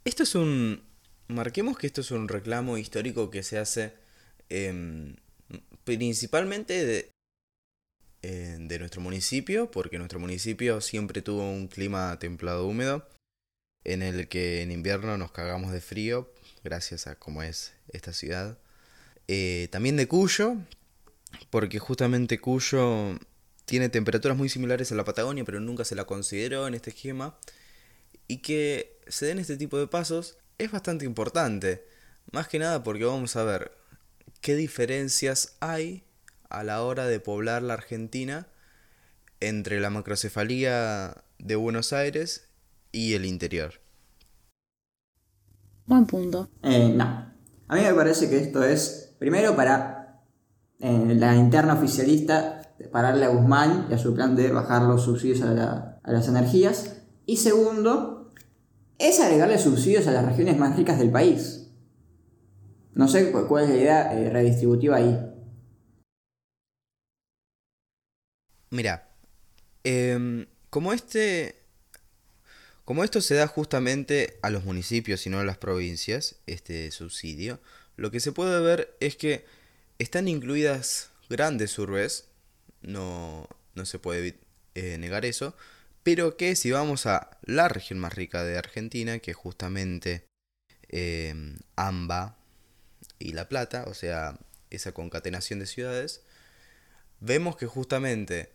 Esto 0.06 0.22
es 0.22 0.34
un... 0.34 0.80
Marquemos 1.28 1.76
que 1.76 1.88
esto 1.88 2.00
es 2.00 2.10
un 2.10 2.26
reclamo 2.26 2.78
histórico 2.78 3.28
que 3.28 3.42
se 3.42 3.58
hace 3.58 3.92
em, 4.48 5.16
principalmente 5.84 6.86
de, 6.86 7.10
eh, 8.22 8.56
de 8.58 8.78
nuestro 8.78 9.02
municipio, 9.02 9.70
porque 9.70 9.98
nuestro 9.98 10.20
municipio 10.20 10.80
siempre 10.80 11.20
tuvo 11.20 11.46
un 11.46 11.68
clima 11.68 12.18
templado 12.18 12.66
húmedo 12.66 13.06
en 13.86 14.02
el 14.02 14.26
que 14.26 14.62
en 14.62 14.72
invierno 14.72 15.16
nos 15.16 15.30
cagamos 15.30 15.70
de 15.70 15.80
frío, 15.80 16.28
gracias 16.64 17.06
a 17.06 17.14
cómo 17.14 17.44
es 17.44 17.72
esta 17.92 18.12
ciudad. 18.12 18.58
Eh, 19.28 19.68
también 19.70 19.96
de 19.96 20.08
Cuyo, 20.08 20.56
porque 21.50 21.78
justamente 21.78 22.40
Cuyo 22.40 23.16
tiene 23.64 23.88
temperaturas 23.88 24.36
muy 24.36 24.48
similares 24.48 24.90
a 24.90 24.96
la 24.96 25.04
Patagonia, 25.04 25.44
pero 25.44 25.60
nunca 25.60 25.84
se 25.84 25.94
la 25.94 26.04
consideró 26.04 26.66
en 26.66 26.74
este 26.74 26.90
esquema. 26.90 27.38
Y 28.26 28.38
que 28.38 28.98
se 29.06 29.26
den 29.26 29.38
este 29.38 29.56
tipo 29.56 29.78
de 29.78 29.86
pasos 29.86 30.36
es 30.58 30.72
bastante 30.72 31.04
importante. 31.04 31.86
Más 32.32 32.48
que 32.48 32.58
nada 32.58 32.82
porque 32.82 33.04
vamos 33.04 33.36
a 33.36 33.44
ver 33.44 33.70
qué 34.40 34.56
diferencias 34.56 35.54
hay 35.60 36.02
a 36.48 36.64
la 36.64 36.82
hora 36.82 37.06
de 37.06 37.20
poblar 37.20 37.62
la 37.62 37.74
Argentina 37.74 38.48
entre 39.38 39.78
la 39.78 39.90
macrocefalía 39.90 41.22
de 41.38 41.54
Buenos 41.54 41.92
Aires 41.92 42.45
y 42.96 43.12
el 43.12 43.26
interior. 43.26 43.74
Buen 45.84 46.06
punto. 46.06 46.48
Eh, 46.62 46.88
no. 46.96 47.04
A 47.68 47.74
mí 47.74 47.82
me 47.82 47.92
parece 47.92 48.30
que 48.30 48.38
esto 48.38 48.64
es, 48.64 49.14
primero, 49.18 49.54
para 49.54 50.22
eh, 50.80 51.14
la 51.14 51.36
interna 51.36 51.74
oficialista 51.74 52.62
pararle 52.90 53.26
a 53.26 53.28
Guzmán 53.28 53.88
y 53.90 53.94
a 53.94 53.98
su 53.98 54.14
plan 54.14 54.34
de 54.34 54.50
bajar 54.50 54.82
los 54.82 55.04
subsidios 55.04 55.42
a, 55.42 56.00
las 56.04 56.28
energías. 56.28 57.02
Y 57.26 57.36
segundo, 57.36 58.32
es 58.98 59.20
agregarle 59.20 59.58
subsidios 59.58 60.06
a 60.06 60.12
las 60.12 60.24
regiones 60.24 60.58
más 60.58 60.74
ricas 60.76 60.98
del 60.98 61.10
país. 61.10 61.70
No 62.94 63.08
sé 63.08 63.30
cuál 63.30 63.64
es 63.64 63.70
la 63.70 63.76
idea 63.76 64.14
eh, 64.14 64.30
redistributiva 64.30 64.96
ahí. 64.96 65.32
Mira, 68.70 69.10
em, 69.84 70.46
como 70.70 70.94
este 70.94 71.65
como 72.86 73.02
esto 73.02 73.20
se 73.20 73.34
da 73.34 73.48
justamente 73.48 74.38
a 74.42 74.50
los 74.50 74.64
municipios 74.64 75.26
y 75.26 75.30
no 75.30 75.40
a 75.40 75.44
las 75.44 75.58
provincias, 75.58 76.36
este 76.46 76.92
subsidio, 76.92 77.60
lo 77.96 78.12
que 78.12 78.20
se 78.20 78.30
puede 78.30 78.60
ver 78.60 78.96
es 79.00 79.16
que 79.16 79.44
están 79.98 80.28
incluidas 80.28 81.10
grandes 81.28 81.76
urbes, 81.80 82.28
no, 82.82 83.48
no 83.74 83.86
se 83.86 83.98
puede 83.98 84.38
eh, 84.76 84.98
negar 84.98 85.24
eso, 85.24 85.56
pero 86.04 86.36
que 86.36 86.54
si 86.54 86.70
vamos 86.70 87.06
a 87.06 87.36
la 87.42 87.66
región 87.66 87.98
más 87.98 88.14
rica 88.14 88.44
de 88.44 88.56
Argentina, 88.56 89.18
que 89.18 89.32
es 89.32 89.36
justamente 89.36 90.24
em, 90.88 91.58
AMBA 91.74 92.36
y 93.18 93.32
La 93.32 93.48
Plata, 93.48 93.82
o 93.88 93.94
sea, 93.94 94.38
esa 94.70 94.92
concatenación 94.92 95.58
de 95.58 95.66
ciudades, 95.66 96.22
vemos 97.18 97.56
que 97.56 97.66
justamente 97.66 98.52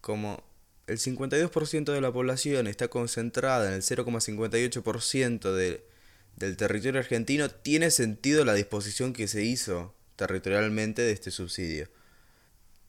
como 0.00 0.42
el 0.86 0.98
52% 0.98 1.92
de 1.92 2.00
la 2.00 2.12
población 2.12 2.66
está 2.66 2.88
concentrada 2.88 3.68
en 3.68 3.74
el 3.74 3.82
0,58% 3.82 5.52
del 6.36 6.56
territorio 6.56 7.00
argentino, 7.00 7.48
tiene 7.48 7.90
sentido 7.90 8.44
la 8.44 8.54
disposición 8.54 9.12
que 9.12 9.28
se 9.28 9.44
hizo 9.44 9.94
territorialmente 10.16 11.02
de 11.02 11.12
este 11.12 11.30
subsidio. 11.30 11.88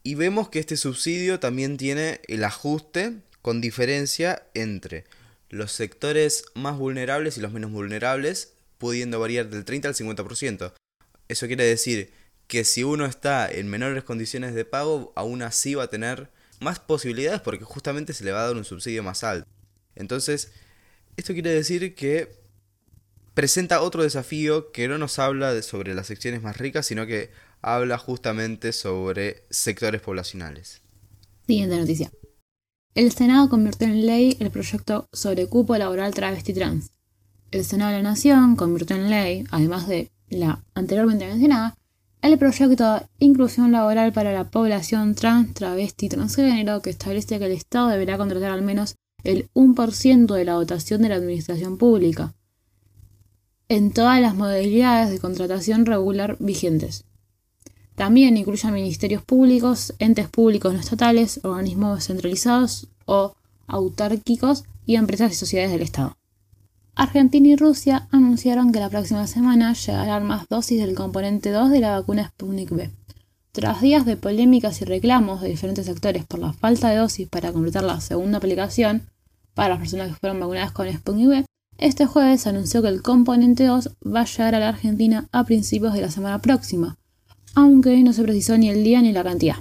Y 0.04 0.16
vemos 0.16 0.50
que 0.50 0.60
este 0.60 0.78
subsidio 0.78 1.40
también 1.40 1.78
tiene 1.78 2.22
el 2.28 2.44
ajuste 2.44 3.14
con 3.42 3.62
diferencia 3.62 4.46
entre 4.54 5.06
los 5.50 5.72
sectores 5.72 6.46
más 6.54 6.78
vulnerables 6.78 7.38
y 7.38 7.42
los 7.42 7.54
menos 7.54 7.72
vulnerables, 7.72 8.54
pudiendo 8.78 9.20
variar 9.20 9.50
del 9.50 9.66
30 9.66 9.88
al 9.88 9.96
50%. 9.96 10.74
Eso 11.28 11.48
quiere 11.48 11.64
decir 11.64 12.12
que 12.48 12.66
si 12.66 12.84
uno 12.84 13.06
está 13.06 13.50
en 13.50 13.68
menores 13.68 14.04
condiciones 14.04 14.54
de 14.54 14.66
pago, 14.66 15.14
aún 15.16 15.42
así 15.42 15.76
va 15.76 15.84
a 15.84 15.90
tener 15.90 16.30
más 16.66 16.80
posibilidades 16.80 17.40
porque 17.40 17.64
justamente 17.64 18.12
se 18.12 18.26
le 18.26 18.34
va 18.34 18.42
a 18.42 18.48
dar 18.48 18.58
un 18.58 18.66
subsidio 18.66 19.04
más 19.04 19.24
alto. 19.24 19.48
Entonces, 19.96 20.52
esto 21.16 21.32
quiere 21.32 21.52
decir 21.52 21.96
que 21.96 22.36
presenta 23.34 23.82
otro 23.82 24.04
desafío 24.04 24.72
que 24.72 24.88
no 24.88 24.98
nos 24.98 25.20
habla 25.20 25.62
sobre 25.62 25.94
las 25.94 26.08
secciones 26.08 26.42
más 26.42 26.58
ricas, 26.58 26.86
sino 26.86 27.06
que 27.06 27.32
habla 27.62 27.98
justamente 27.98 28.74
sobre 28.74 29.44
sectores 29.50 30.02
poblacionales. 30.02 30.82
Siguiente 31.48 31.78
noticia. 31.78 32.12
El 32.96 33.12
Senado 33.12 33.50
convirtió 33.50 33.88
en 33.88 34.06
ley 34.06 34.38
el 34.40 34.52
proyecto 34.52 35.08
sobre 35.14 35.48
cupo 35.48 35.78
laboral 35.78 36.14
travesti 36.14 36.54
trans. 36.54 36.92
El 37.52 37.64
Senado 37.64 37.92
de 37.92 37.98
la 37.98 38.10
Nación 38.10 38.56
convirtió 38.56 38.96
en 38.96 39.10
ley, 39.10 39.44
además 39.52 39.88
de 39.88 40.12
la 40.30 40.64
anteriormente 40.74 41.28
mencionada, 41.28 41.78
el 42.26 42.40
proyecto 42.40 43.08
Inclusión 43.20 43.72
Laboral 43.72 44.12
para 44.12 44.34
la 44.34 44.50
Población 44.50 45.14
Trans, 45.14 45.54
Travesti 45.54 46.08
y 46.08 46.10
Transgénero, 46.10 46.82
que 46.82 46.90
establece 46.90 47.38
que 47.38 47.46
el 47.46 47.52
Estado 47.52 47.90
deberá 47.90 48.18
contratar 48.18 48.50
al 48.52 48.64
menos 48.64 48.96
el 49.24 49.50
1% 49.54 50.34
de 50.34 50.46
la 50.46 50.54
dotación 50.54 51.04
de 51.04 51.10
la 51.10 51.16
administración 51.16 51.78
pública 51.78 52.34
en 53.70 53.92
todas 53.92 54.20
las 54.22 54.36
modalidades 54.36 55.12
de 55.12 55.20
contratación 55.20 55.86
regular 55.86 56.38
vigentes. 56.40 57.06
También 57.96 58.38
incluye 58.38 58.72
ministerios 58.72 59.24
públicos, 59.24 59.94
entes 60.00 60.28
públicos 60.28 60.74
no 60.74 60.80
estatales, 60.80 61.40
organismos 61.44 62.06
centralizados 62.06 62.88
o 63.06 63.36
autárquicos 63.68 64.64
y 64.86 64.96
empresas 64.96 65.32
y 65.32 65.36
sociedades 65.36 65.72
del 65.72 65.82
Estado. 65.82 66.18
Argentina 66.98 67.50
y 67.50 67.56
Rusia 67.58 68.08
anunciaron 68.12 68.72
que 68.72 68.80
la 68.80 68.90
próxima 68.90 69.28
semana 69.28 69.74
llegarán 69.74 70.26
más 70.26 70.48
dosis 70.48 70.80
del 70.80 70.96
componente 70.96 71.52
2 71.52 71.70
de 71.70 71.82
la 71.82 72.00
vacuna 72.00 72.30
Sputnik 72.30 72.72
V. 72.72 72.90
Tras 73.52 73.82
días 73.82 74.06
de 74.06 74.16
polémicas 74.16 74.82
y 74.82 74.86
reclamos 74.86 75.42
de 75.42 75.50
diferentes 75.50 75.86
sectores 75.86 76.24
por 76.24 76.40
la 76.40 76.54
falta 76.54 76.90
de 76.90 76.96
dosis 76.96 77.28
para 77.28 77.52
completar 77.52 77.84
la 77.84 78.00
segunda 78.00 78.38
aplicación 78.38 79.10
para 79.54 79.70
las 79.70 79.80
personas 79.80 80.08
que 80.08 80.16
fueron 80.16 80.40
vacunadas 80.40 80.72
con 80.72 80.90
Sputnik 80.92 81.28
V, 81.28 81.46
este 81.80 82.06
jueves 82.06 82.48
anunció 82.48 82.82
que 82.82 82.88
el 82.88 83.02
componente 83.02 83.66
2 83.66 83.90
va 84.06 84.22
a 84.22 84.26
llegar 84.26 84.56
a 84.56 84.60
la 84.60 84.70
Argentina 84.70 85.28
a 85.34 85.44
principios 85.44 85.94
de 85.94 86.02
la 86.02 86.12
semana 86.12 86.40
próxima, 86.40 86.98
aunque 87.56 88.02
no 88.04 88.14
se 88.14 88.24
precisó 88.24 88.58
ni 88.58 88.70
el 88.70 88.86
día 88.86 89.02
ni 89.02 89.12
la 89.12 89.26
cantidad. 89.26 89.58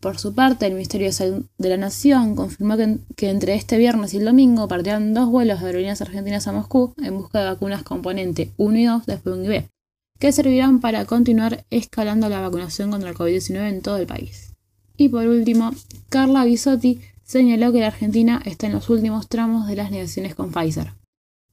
Por 0.00 0.16
su 0.18 0.32
parte, 0.32 0.66
el 0.66 0.74
Ministerio 0.74 1.08
de 1.08 1.12
Salud 1.12 1.46
de 1.58 1.68
la 1.68 1.76
Nación 1.76 2.36
confirmó 2.36 2.76
que, 3.16 3.30
entre 3.30 3.54
este 3.54 3.78
viernes 3.78 4.14
y 4.14 4.18
el 4.18 4.26
domingo 4.26 4.68
partirán 4.68 5.12
dos 5.12 5.28
vuelos 5.28 5.60
de 5.60 5.66
aerolíneas 5.66 6.00
argentinas 6.00 6.46
a 6.46 6.52
Moscú 6.52 6.94
en 7.02 7.16
busca 7.16 7.40
de 7.40 7.46
vacunas 7.46 7.82
componente 7.82 8.52
1 8.58 8.78
y 8.78 8.84
2 8.84 9.06
de 9.06 9.16
Sputnik 9.16 9.48
V, 9.48 9.68
que 10.20 10.30
servirán 10.30 10.80
para 10.80 11.04
continuar 11.04 11.64
escalando 11.70 12.28
la 12.28 12.40
vacunación 12.40 12.92
contra 12.92 13.10
el 13.10 13.16
COVID-19 13.16 13.68
en 13.68 13.82
todo 13.82 13.96
el 13.96 14.06
país. 14.06 14.54
Y 14.96 15.08
por 15.08 15.26
último, 15.26 15.72
Carla 16.08 16.44
Bisotti 16.44 17.00
señaló 17.24 17.72
que 17.72 17.80
la 17.80 17.88
Argentina 17.88 18.40
está 18.44 18.68
en 18.68 18.74
los 18.74 18.90
últimos 18.90 19.28
tramos 19.28 19.66
de 19.66 19.74
las 19.74 19.90
negociaciones 19.90 20.36
con 20.36 20.52
Pfizer. 20.52 20.92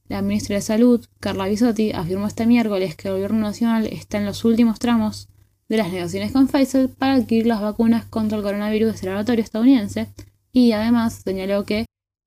La 0.08 0.22
ministra 0.22 0.54
de 0.54 0.62
Salud, 0.62 1.04
Carla 1.18 1.48
Bisotti, 1.48 1.90
afirmó 1.90 2.28
este 2.28 2.46
miércoles 2.46 2.94
que 2.94 3.08
el 3.08 3.14
Gobierno 3.14 3.40
Nacional 3.40 3.86
está 3.86 4.18
en 4.18 4.24
los 4.24 4.44
últimos 4.44 4.78
tramos 4.78 5.28
de 5.68 5.76
las 5.76 5.88
negociaciones 5.88 6.32
con 6.32 6.48
Pfizer 6.48 6.88
para 6.88 7.14
adquirir 7.14 7.46
las 7.46 7.60
vacunas 7.60 8.04
contra 8.06 8.38
el 8.38 8.44
coronavirus 8.44 9.00
del 9.00 9.10
laboratorio 9.10 9.44
estadounidense 9.44 10.08
y 10.52 10.72
además 10.72 11.20
señaló 11.24 11.64
que 11.64 11.86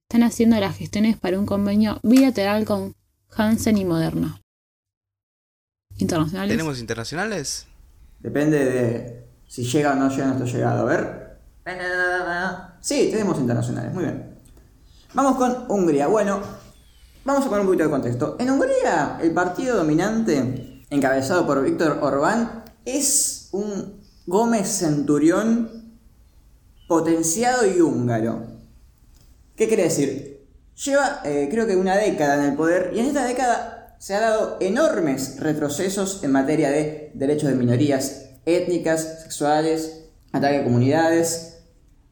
están 0.10 0.24
haciendo 0.24 0.60
las 0.60 0.78
gestiones 0.78 1.18
para 1.18 1.40
un 1.40 1.46
convenio 1.46 2.00
bilateral 2.04 2.66
con 2.66 2.96
Hansen 3.36 3.78
y 3.78 3.86
Moderna. 3.86 4.42
¿Internacionales? 5.98 6.52
¿Tenemos 6.52 6.80
internacionales? 6.80 7.68
Depende 8.20 8.66
de 8.66 9.28
si 9.48 9.64
llega 9.64 9.94
o 9.94 9.96
no 9.96 10.10
llega 10.10 10.28
nuestro 10.28 10.48
llegado. 10.48 10.82
A 10.82 10.86
ver. 10.86 11.30
Sí, 12.82 13.10
tenemos 13.12 13.40
internacionales, 13.40 13.94
muy 13.94 14.04
bien. 14.04 14.36
Vamos 15.14 15.38
con 15.38 15.66
Hungría. 15.70 16.08
Bueno, 16.08 16.42
Vamos 17.26 17.46
a 17.46 17.50
poner 17.50 17.62
un 17.62 17.68
poquito 17.68 17.84
de 17.84 17.90
contexto. 17.90 18.38
En 18.40 18.50
Hungría, 18.50 19.20
el 19.22 19.32
partido 19.32 19.78
dominante, 19.78 20.84
encabezado 20.90 21.46
por 21.46 21.62
Víctor 21.62 22.00
Orbán, 22.02 22.64
es 22.98 23.50
un 23.52 24.02
Gómez 24.26 24.68
Centurión 24.68 25.98
potenciado 26.88 27.66
y 27.66 27.82
húngaro. 27.82 28.48
¿Qué 29.56 29.68
quiere 29.68 29.84
decir? 29.84 30.48
Lleva, 30.84 31.22
eh, 31.26 31.48
creo 31.52 31.68
que 31.68 31.76
una 31.76 31.98
década 31.98 32.44
en 32.44 32.52
el 32.52 32.56
poder 32.56 32.92
y 32.94 33.00
en 33.00 33.06
esta 33.06 33.26
década 33.26 33.96
se 34.00 34.16
han 34.16 34.22
dado 34.22 34.58
enormes 34.62 35.40
retrocesos 35.40 36.24
en 36.24 36.32
materia 36.32 36.70
de 36.70 37.12
derechos 37.14 37.50
de 37.50 37.56
minorías 37.56 38.30
étnicas, 38.46 39.22
sexuales, 39.24 40.06
ataque 40.32 40.58
a 40.58 40.64
comunidades. 40.64 41.58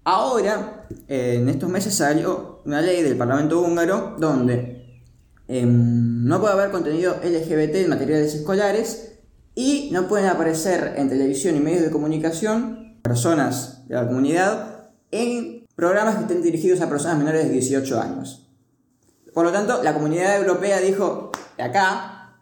Ahora, 0.03 0.87
eh, 1.07 1.35
en 1.39 1.49
estos 1.49 1.69
meses 1.69 1.93
salió 1.93 2.61
una 2.65 2.81
ley 2.81 3.01
del 3.03 3.17
Parlamento 3.17 3.61
húngaro 3.61 4.15
donde 4.19 4.77
Em, 5.47 6.25
no 6.25 6.41
puede 6.41 6.53
haber 6.53 6.71
contenido 6.71 7.15
LGBT 7.23 7.75
en 7.75 7.89
materiales 7.89 8.35
escolares 8.35 9.06
y 9.57 9.89
no 9.91 10.07
pueden 10.07 10.29
aparecer 10.29 10.93
en 10.97 11.09
televisión 11.09 11.55
y 11.55 11.59
medios 11.59 11.81
de 11.81 11.89
comunicación 11.89 12.99
personas 13.01 13.87
de 13.87 13.95
la 13.95 14.05
comunidad 14.05 14.91
en 15.09 15.65
programas 15.75 16.15
que 16.15 16.21
estén 16.21 16.43
dirigidos 16.43 16.79
a 16.81 16.87
personas 16.87 17.17
menores 17.17 17.45
de 17.45 17.53
18 17.53 17.99
años. 17.99 18.47
Por 19.33 19.45
lo 19.45 19.51
tanto, 19.51 19.81
la 19.81 19.95
comunidad 19.95 20.37
europea 20.37 20.79
dijo 20.79 21.31
de 21.57 21.63
acá 21.63 22.35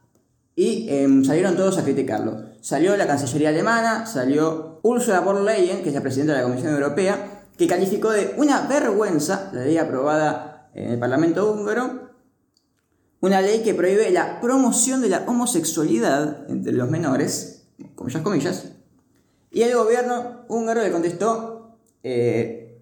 y 0.58 0.90
em, 0.90 1.24
salieron 1.24 1.56
todos 1.56 1.78
a 1.78 1.86
criticarlo. 1.86 2.50
Salió 2.60 2.98
la 2.98 3.08
Cancillería 3.08 3.48
alemana, 3.48 4.06
salió 4.06 4.82
Ursula 4.84 5.22
von 5.22 5.46
Leyen, 5.46 5.84
que 5.84 5.90
es 5.90 5.96
la 5.96 6.02
presidenta 6.02 6.34
de 6.34 6.40
la 6.40 6.48
Comisión 6.50 6.74
Europea, 6.74 7.46
que 7.58 7.66
calificó 7.66 8.12
de 8.12 8.34
una 8.36 8.68
vergüenza 8.68 9.52
la 9.54 9.64
ley 9.64 9.78
aprobada 9.78 10.70
en 10.74 10.92
el 10.92 11.00
Parlamento 11.00 11.50
húngaro 11.50 12.05
una 13.26 13.42
ley 13.42 13.62
que 13.64 13.74
prohíbe 13.74 14.12
la 14.12 14.40
promoción 14.40 15.02
de 15.02 15.10
la 15.10 15.24
homosexualidad 15.26 16.50
entre 16.50 16.74
los 16.74 16.90
menores, 16.90 17.64
comillas, 17.96 18.22
comillas, 18.22 18.66
y 19.52 19.64
el 19.64 19.76
gobierno 19.76 20.46
húngaro 20.48 20.82
le 20.82 20.92
contestó, 20.92 21.78
eh, 22.04 22.82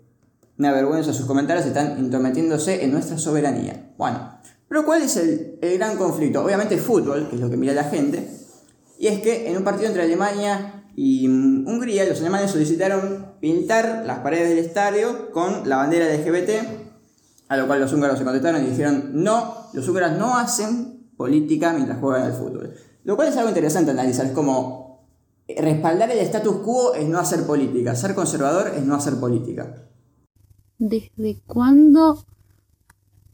una 0.58 0.72
vergüenza, 0.72 1.14
sus 1.14 1.26
comentarios 1.26 1.66
están 1.66 1.98
intrometiéndose 1.98 2.84
en 2.84 2.92
nuestra 2.92 3.18
soberanía. 3.18 3.94
Bueno, 3.98 4.40
pero 4.68 4.86
¿cuál 4.86 5.04
es 5.04 5.16
el, 5.18 5.60
el 5.62 5.78
gran 5.78 5.98
conflicto? 5.98 6.44
Obviamente 6.44 6.78
fútbol, 6.78 7.30
que 7.30 7.36
es 7.36 7.42
lo 7.42 7.50
que 7.50 7.58
mira 7.58 7.74
la 7.74 7.86
gente, 7.86 8.30
y 9.00 9.08
es 9.08 9.22
que 9.22 9.50
en 9.50 9.58
un 9.58 9.64
partido 9.64 9.88
entre 9.88 10.04
Alemania 10.04 10.86
y 10.96 11.28
Hungría, 11.28 12.06
los 12.06 12.20
alemanes 12.20 12.52
solicitaron 12.52 13.34
pintar 13.40 14.04
las 14.06 14.20
paredes 14.20 14.50
del 14.50 14.60
estadio 14.60 15.32
con 15.32 15.68
la 15.68 15.78
bandera 15.78 16.14
LGBT 16.14 16.84
a 17.54 17.58
lo 17.58 17.68
cual 17.68 17.80
los 17.80 17.94
húngaros 17.94 18.18
se 18.18 18.24
contestaron 18.24 18.64
y 18.64 18.70
dijeron, 18.70 19.12
no, 19.14 19.63
los 19.74 19.88
húngaros 19.88 20.18
no 20.18 20.38
hacen 20.38 21.10
política 21.18 21.74
mientras 21.74 22.00
juegan 22.00 22.24
al 22.24 22.34
fútbol. 22.34 22.74
Lo 23.04 23.16
cual 23.16 23.28
es 23.28 23.38
algo 23.38 23.50
interesante 23.50 23.92
analizar, 23.92 24.26
es 24.26 24.32
como 24.32 25.08
respaldar 25.48 26.12
el 26.12 26.20
status 26.20 26.58
quo 26.58 26.94
es 26.94 27.08
no 27.08 27.20
hacer 27.20 27.46
política, 27.46 27.96
ser 27.96 28.16
conservador 28.16 28.72
es 28.76 28.86
no 28.86 28.96
hacer 28.96 29.16
política. 29.16 29.90
¿Desde 30.78 31.42
cuándo 31.46 32.26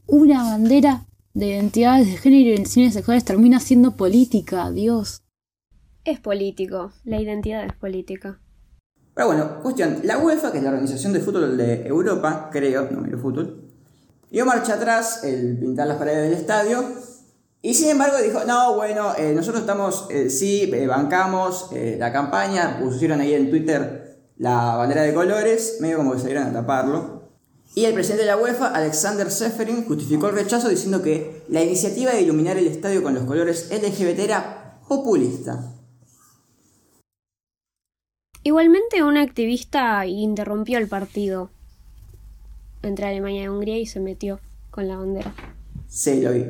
una 0.06 0.42
bandera 0.42 1.06
de 1.34 1.46
identidades 1.46 2.06
de 2.06 2.16
género 2.16 2.50
y 2.50 2.52
identidades 2.54 2.94
sexuales 2.94 3.24
termina 3.24 3.60
siendo 3.60 3.96
política? 3.96 4.70
Dios. 4.70 5.22
Es 6.04 6.18
político, 6.18 6.92
la 7.04 7.20
identidad 7.20 7.64
es 7.64 7.74
política. 7.74 8.40
Pero 9.14 9.26
bueno, 9.26 9.60
cuestión, 9.62 9.98
la 10.04 10.18
UEFA, 10.18 10.50
que 10.50 10.58
es 10.58 10.64
la 10.64 10.70
organización 10.70 11.12
de 11.12 11.20
fútbol 11.20 11.56
de 11.56 11.86
Europa, 11.86 12.48
creo, 12.50 12.90
no 12.90 13.00
miro 13.00 13.18
fútbol, 13.18 13.69
dio 14.30 14.46
marcha 14.46 14.74
atrás 14.74 15.24
el 15.24 15.58
pintar 15.58 15.88
las 15.88 15.98
paredes 15.98 16.30
del 16.30 16.38
estadio. 16.38 16.84
Y 17.62 17.74
sin 17.74 17.90
embargo 17.90 18.16
dijo, 18.18 18.44
no, 18.46 18.74
bueno, 18.76 19.14
eh, 19.18 19.34
nosotros 19.34 19.60
estamos, 19.60 20.06
eh, 20.08 20.30
sí, 20.30 20.70
eh, 20.72 20.86
bancamos 20.86 21.70
la 21.72 22.10
campaña, 22.12 22.78
pusieron 22.80 23.20
ahí 23.20 23.34
en 23.34 23.50
Twitter 23.50 24.30
la 24.38 24.76
bandera 24.76 25.02
de 25.02 25.12
colores, 25.12 25.76
medio 25.80 25.98
como 25.98 26.12
que 26.12 26.20
salieron 26.20 26.44
a 26.44 26.52
taparlo. 26.52 27.20
Y 27.74 27.84
el 27.84 27.92
presidente 27.92 28.24
de 28.24 28.30
la 28.30 28.38
UEFA, 28.38 28.68
Alexander 28.68 29.30
Seferin, 29.30 29.84
justificó 29.84 30.28
el 30.28 30.34
rechazo 30.34 30.68
diciendo 30.68 31.02
que 31.02 31.44
la 31.48 31.62
iniciativa 31.62 32.12
de 32.12 32.22
iluminar 32.22 32.56
el 32.56 32.66
estadio 32.66 33.02
con 33.02 33.14
los 33.14 33.24
colores 33.24 33.70
LGBT 33.70 34.18
era 34.20 34.80
populista. 34.88 35.74
Igualmente 38.42 39.02
un 39.02 39.18
activista 39.18 40.06
interrumpió 40.06 40.78
el 40.78 40.88
partido 40.88 41.50
entre 42.82 43.06
Alemania 43.06 43.44
y 43.44 43.48
Hungría 43.48 43.78
y 43.78 43.86
se 43.86 44.00
metió 44.00 44.40
con 44.70 44.88
la 44.88 44.96
bandera. 44.96 45.34
Sí, 45.88 46.20
lo 46.20 46.32
vi. 46.32 46.46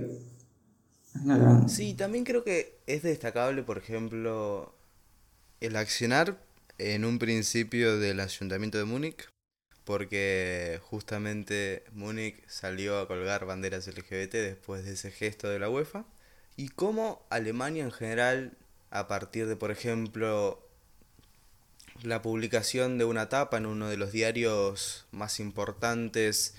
Sí, 1.67 1.95
también 1.95 2.25
creo 2.25 2.45
que 2.45 2.79
es 2.87 3.03
destacable, 3.03 3.63
por 3.63 3.79
ejemplo, 3.79 4.75
el 5.61 5.77
accionar 5.77 6.39
en 6.79 7.05
un 7.05 7.19
principio 7.19 7.99
del 7.99 8.21
ayuntamiento 8.21 8.79
de 8.79 8.85
Múnich, 8.85 9.29
porque 9.85 10.81
justamente 10.85 11.85
Múnich 11.93 12.47
salió 12.47 12.99
a 12.99 13.09
colgar 13.09 13.45
banderas 13.45 13.89
LGBT 13.89 14.33
después 14.35 14.85
de 14.85 14.93
ese 14.93 15.11
gesto 15.11 15.49
de 15.49 15.59
la 15.59 15.69
UEFA, 15.69 16.07
y 16.57 16.69
cómo 16.69 17.27
Alemania 17.29 17.85
en 17.85 17.91
general, 17.91 18.57
a 18.91 19.09
partir 19.09 19.47
de, 19.47 19.57
por 19.57 19.71
ejemplo, 19.71 20.70
la 22.03 22.23
publicación 22.23 22.99
de 22.99 23.05
una 23.05 23.29
tapa 23.29 23.59
en 23.59 23.67
uno 23.67 23.89
de 23.89 23.97
los 23.97 24.13
diarios 24.13 25.07
más 25.11 25.41
importantes 25.41 26.55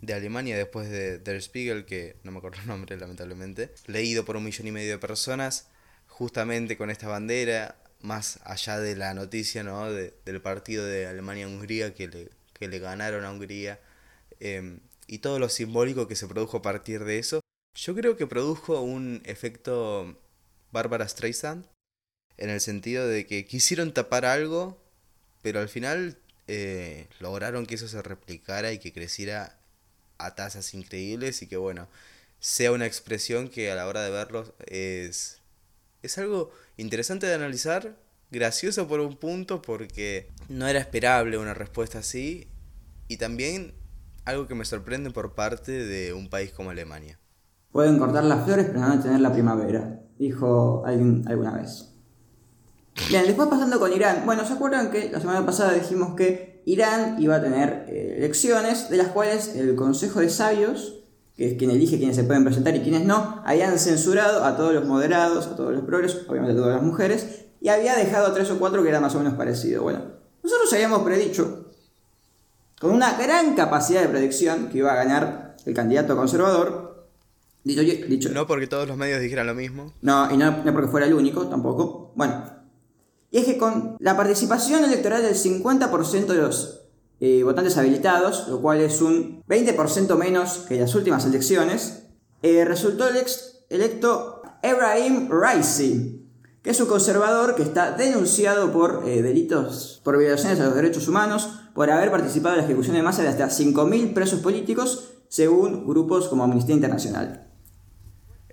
de 0.00 0.14
Alemania 0.14 0.56
después 0.56 0.88
de 0.90 1.18
Der 1.18 1.40
Spiegel, 1.42 1.84
que 1.84 2.16
no 2.22 2.32
me 2.32 2.38
acuerdo 2.38 2.60
el 2.60 2.66
nombre 2.66 2.96
lamentablemente, 2.98 3.72
leído 3.86 4.24
por 4.24 4.36
un 4.36 4.44
millón 4.44 4.66
y 4.66 4.72
medio 4.72 4.92
de 4.92 4.98
personas, 4.98 5.68
justamente 6.06 6.76
con 6.76 6.90
esta 6.90 7.08
bandera, 7.08 7.76
más 8.00 8.38
allá 8.44 8.78
de 8.78 8.96
la 8.96 9.14
noticia 9.14 9.62
¿no? 9.62 9.90
del 9.90 10.40
partido 10.42 10.84
de 10.84 11.06
Alemania-Hungría 11.06 11.94
que 11.94 12.08
le, 12.08 12.28
que 12.52 12.68
le 12.68 12.78
ganaron 12.78 13.24
a 13.24 13.30
Hungría, 13.30 13.80
em, 14.40 14.80
y 15.06 15.18
todo 15.18 15.38
lo 15.38 15.48
simbólico 15.48 16.06
que 16.06 16.16
se 16.16 16.28
produjo 16.28 16.58
a 16.58 16.62
partir 16.62 17.04
de 17.04 17.18
eso, 17.18 17.40
yo 17.74 17.94
creo 17.94 18.16
que 18.16 18.26
produjo 18.26 18.80
un 18.80 19.22
efecto 19.24 20.16
Bárbara 20.70 21.08
Streisand, 21.08 21.66
en 22.36 22.50
el 22.50 22.60
sentido 22.60 23.06
de 23.06 23.26
que 23.26 23.44
quisieron 23.44 23.92
tapar 23.92 24.24
algo 24.24 24.83
pero 25.44 25.60
al 25.60 25.68
final 25.68 26.16
eh, 26.48 27.06
lograron 27.20 27.66
que 27.66 27.74
eso 27.74 27.86
se 27.86 28.00
replicara 28.00 28.72
y 28.72 28.78
que 28.78 28.94
creciera 28.94 29.58
a 30.16 30.34
tasas 30.34 30.72
increíbles 30.72 31.42
y 31.42 31.46
que 31.46 31.58
bueno, 31.58 31.86
sea 32.38 32.72
una 32.72 32.86
expresión 32.86 33.50
que 33.50 33.70
a 33.70 33.74
la 33.74 33.86
hora 33.86 34.02
de 34.02 34.10
verlo 34.10 34.54
es, 34.66 35.42
es 36.02 36.16
algo 36.16 36.50
interesante 36.78 37.26
de 37.26 37.34
analizar, 37.34 37.94
gracioso 38.30 38.88
por 38.88 39.00
un 39.00 39.18
punto 39.18 39.60
porque 39.60 40.30
no 40.48 40.66
era 40.66 40.80
esperable 40.80 41.36
una 41.36 41.52
respuesta 41.52 41.98
así 41.98 42.48
y 43.06 43.18
también 43.18 43.74
algo 44.24 44.48
que 44.48 44.54
me 44.54 44.64
sorprende 44.64 45.10
por 45.10 45.34
parte 45.34 45.72
de 45.72 46.14
un 46.14 46.30
país 46.30 46.52
como 46.52 46.70
Alemania. 46.70 47.18
Pueden 47.70 47.98
cortar 47.98 48.24
las 48.24 48.46
flores 48.46 48.64
pero 48.68 48.80
no 48.80 48.98
tener 48.98 49.20
la 49.20 49.34
primavera, 49.34 50.00
dijo 50.18 50.84
alguien 50.86 51.22
alguna 51.28 51.52
vez. 51.52 51.93
Bien, 53.08 53.26
después 53.26 53.48
pasando 53.48 53.78
con 53.80 53.92
Irán. 53.92 54.22
Bueno, 54.24 54.46
¿se 54.46 54.52
acuerdan 54.52 54.90
que 54.90 55.10
la 55.10 55.20
semana 55.20 55.44
pasada 55.44 55.72
dijimos 55.72 56.14
que 56.14 56.62
Irán 56.64 57.16
iba 57.20 57.36
a 57.36 57.42
tener 57.42 57.86
eh, 57.88 58.14
elecciones 58.18 58.88
de 58.88 58.96
las 58.96 59.08
cuales 59.08 59.54
el 59.56 59.74
Consejo 59.74 60.20
de 60.20 60.30
Sabios, 60.30 61.00
que 61.36 61.50
es 61.50 61.58
quien 61.58 61.70
elige 61.70 61.98
quiénes 61.98 62.16
se 62.16 62.24
pueden 62.24 62.44
presentar 62.44 62.74
y 62.76 62.80
quiénes 62.80 63.04
no, 63.04 63.42
habían 63.44 63.78
censurado 63.78 64.44
a 64.44 64.56
todos 64.56 64.72
los 64.72 64.86
moderados, 64.86 65.46
a 65.48 65.56
todos 65.56 65.72
los 65.72 65.84
progresos, 65.84 66.26
obviamente 66.28 66.52
a 66.52 66.56
todas 66.56 66.76
las 66.76 66.82
mujeres, 66.82 67.46
y 67.60 67.68
había 67.68 67.96
dejado 67.96 68.28
a 68.28 68.34
tres 68.34 68.50
o 68.50 68.58
cuatro 68.58 68.82
que 68.82 68.88
era 68.88 69.00
más 69.00 69.14
o 69.14 69.18
menos 69.18 69.34
parecido. 69.34 69.82
Bueno, 69.82 70.00
nosotros 70.42 70.72
habíamos 70.72 71.02
predicho, 71.02 71.72
con 72.80 72.92
una 72.92 73.18
gran 73.18 73.54
capacidad 73.54 74.02
de 74.02 74.08
predicción, 74.08 74.68
que 74.68 74.78
iba 74.78 74.92
a 74.92 74.96
ganar 74.96 75.56
el 75.66 75.74
candidato 75.74 76.16
conservador. 76.16 77.08
Dicho, 77.64 77.80
dicho, 77.80 78.28
no 78.28 78.46
porque 78.46 78.66
todos 78.66 78.86
los 78.86 78.96
medios 78.96 79.20
dijeran 79.20 79.46
lo 79.46 79.54
mismo. 79.54 79.92
No, 80.02 80.30
y 80.30 80.36
no, 80.36 80.62
no 80.64 80.72
porque 80.72 80.88
fuera 80.88 81.06
el 81.06 81.14
único 81.14 81.46
tampoco. 81.48 82.12
Bueno, 82.14 82.44
y 83.34 83.38
es 83.38 83.46
que 83.46 83.58
con 83.58 83.96
la 83.98 84.16
participación 84.16 84.84
electoral 84.84 85.20
del 85.20 85.34
50% 85.34 86.26
de 86.26 86.36
los 86.36 86.82
eh, 87.18 87.42
votantes 87.42 87.76
habilitados, 87.76 88.46
lo 88.46 88.62
cual 88.62 88.80
es 88.80 89.02
un 89.02 89.42
20% 89.48 90.16
menos 90.16 90.58
que 90.68 90.78
las 90.78 90.94
últimas 90.94 91.26
elecciones, 91.26 92.04
eh, 92.42 92.64
resultó 92.64 93.08
electo 93.70 94.42
Ebrahim 94.62 95.28
Raisi, 95.30 96.28
que 96.62 96.70
es 96.70 96.80
un 96.80 96.86
conservador 96.86 97.56
que 97.56 97.64
está 97.64 97.90
denunciado 97.90 98.70
por 98.72 99.02
eh, 99.04 99.20
delitos, 99.20 100.00
por 100.04 100.16
violaciones 100.16 100.60
a 100.60 100.66
los 100.66 100.76
derechos 100.76 101.08
humanos, 101.08 101.48
por 101.74 101.90
haber 101.90 102.12
participado 102.12 102.54
en 102.54 102.60
la 102.60 102.66
ejecución 102.66 102.94
de 102.94 103.02
masa 103.02 103.22
de 103.22 103.30
hasta 103.30 103.48
5.000 103.48 104.14
presos 104.14 104.38
políticos, 104.38 105.08
según 105.26 105.88
grupos 105.88 106.28
como 106.28 106.44
Amnistía 106.44 106.76
Internacional 106.76 107.43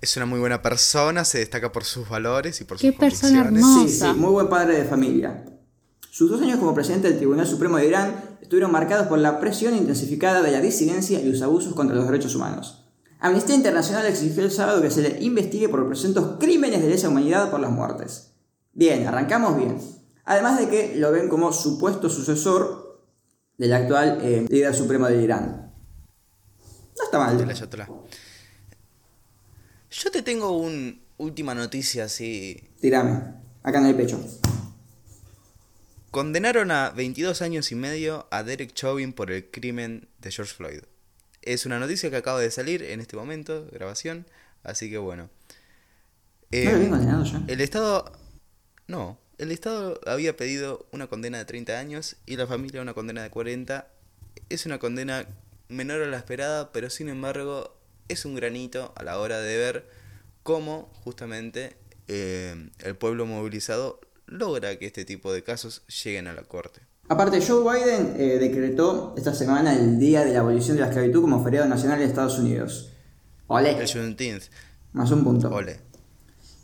es 0.01 0.17
una 0.17 0.25
muy 0.25 0.39
buena 0.39 0.61
persona, 0.61 1.23
se 1.23 1.37
destaca 1.37 1.71
por 1.71 1.83
sus 1.83 2.09
valores 2.09 2.59
y 2.59 2.63
por 2.63 2.79
sus 2.79 2.89
Qué 2.89 2.97
persona 2.97 3.41
hermosa. 3.41 3.87
Sí, 3.87 3.99
sí, 3.99 4.19
muy 4.19 4.31
buen 4.31 4.49
padre 4.49 4.75
de 4.75 4.85
familia. 4.85 5.45
Sus 6.09 6.29
dos 6.29 6.41
años 6.41 6.57
como 6.57 6.73
presidente 6.73 7.07
del 7.07 7.17
Tribunal 7.17 7.45
Supremo 7.47 7.77
de 7.77 7.87
Irán 7.87 8.15
estuvieron 8.41 8.71
marcados 8.71 9.07
por 9.07 9.19
la 9.19 9.39
presión 9.39 9.75
intensificada 9.75 10.41
de 10.41 10.51
la 10.51 10.59
disidencia 10.59 11.21
y 11.21 11.31
los 11.31 11.41
abusos 11.43 11.75
contra 11.75 11.95
los 11.95 12.07
derechos 12.07 12.35
humanos. 12.35 12.83
Amnistía 13.19 13.55
Internacional 13.55 14.07
exigió 14.07 14.43
el 14.43 14.51
sábado 14.51 14.81
que 14.81 14.89
se 14.89 15.03
le 15.03 15.23
investigue 15.23 15.69
por 15.69 15.87
presuntos 15.87 16.37
crímenes 16.39 16.81
de 16.81 16.89
lesa 16.89 17.07
humanidad 17.07 17.51
por 17.51 17.59
las 17.59 17.71
muertes. 17.71 18.33
Bien, 18.73 19.05
arrancamos 19.05 19.55
bien. 19.55 19.77
Además 20.25 20.57
de 20.57 20.67
que 20.67 20.95
lo 20.95 21.11
ven 21.11 21.29
como 21.29 21.53
supuesto 21.53 22.09
sucesor 22.09 23.05
del 23.59 23.73
actual 23.73 24.17
eh, 24.23 24.47
líder 24.49 24.73
supremo 24.73 25.05
de 25.05 25.21
Irán. 25.21 25.73
No 26.97 27.03
está 27.03 27.19
mal. 27.19 27.37
Yo 29.91 30.09
te 30.09 30.21
tengo 30.21 30.57
una 30.57 30.95
última 31.17 31.53
noticia 31.53 32.05
así. 32.05 32.63
Tírame, 32.79 33.21
acá 33.61 33.79
en 33.79 33.87
el 33.87 33.95
pecho. 33.95 34.23
Condenaron 36.11 36.71
a 36.71 36.91
22 36.91 37.41
años 37.41 37.73
y 37.73 37.75
medio 37.75 38.25
a 38.31 38.43
Derek 38.43 38.73
Chauvin 38.73 39.11
por 39.11 39.31
el 39.31 39.51
crimen 39.51 40.07
de 40.19 40.31
George 40.31 40.53
Floyd. 40.53 40.79
Es 41.41 41.65
una 41.65 41.77
noticia 41.77 42.09
que 42.09 42.15
acaba 42.15 42.39
de 42.39 42.51
salir 42.51 42.83
en 42.83 43.01
este 43.01 43.17
momento, 43.17 43.67
grabación, 43.69 44.25
así 44.63 44.89
que 44.89 44.97
bueno. 44.97 45.29
Eh, 46.51 46.89
ya? 46.89 47.43
El 47.47 47.59
Estado... 47.59 48.13
No, 48.87 49.17
el 49.37 49.51
Estado 49.51 49.99
había 50.05 50.37
pedido 50.37 50.87
una 50.93 51.07
condena 51.07 51.37
de 51.37 51.45
30 51.45 51.77
años 51.77 52.15
y 52.25 52.37
la 52.37 52.47
familia 52.47 52.81
una 52.81 52.93
condena 52.93 53.23
de 53.23 53.29
40. 53.29 53.89
Es 54.47 54.65
una 54.65 54.79
condena 54.79 55.25
menor 55.67 56.01
a 56.01 56.07
la 56.07 56.17
esperada, 56.17 56.71
pero 56.71 56.89
sin 56.89 57.09
embargo 57.09 57.80
es 58.11 58.25
un 58.25 58.35
granito 58.35 58.93
a 58.95 59.03
la 59.03 59.19
hora 59.19 59.39
de 59.39 59.57
ver 59.57 59.85
cómo 60.43 60.89
justamente 61.03 61.75
eh, 62.07 62.69
el 62.79 62.95
pueblo 62.95 63.25
movilizado 63.25 63.99
logra 64.25 64.77
que 64.77 64.85
este 64.85 65.05
tipo 65.05 65.31
de 65.33 65.43
casos 65.43 65.83
lleguen 66.03 66.27
a 66.27 66.33
la 66.33 66.43
corte. 66.43 66.81
Aparte, 67.09 67.45
Joe 67.45 67.61
Biden 67.61 68.15
eh, 68.17 68.37
decretó 68.39 69.13
esta 69.17 69.33
semana 69.33 69.73
el 69.73 69.99
Día 69.99 70.23
de 70.23 70.33
la 70.33 70.39
Abolición 70.39 70.77
de 70.77 70.81
la 70.81 70.87
Esclavitud 70.87 71.21
como 71.21 71.43
feriado 71.43 71.67
nacional 71.67 71.99
de 71.99 72.05
Estados 72.05 72.39
Unidos. 72.39 72.93
Ole. 73.47 73.77
El 73.77 73.91
Juneteenth. 73.91 74.43
Más 74.93 75.11
un 75.11 75.23
punto. 75.23 75.49
Ole. 75.49 75.79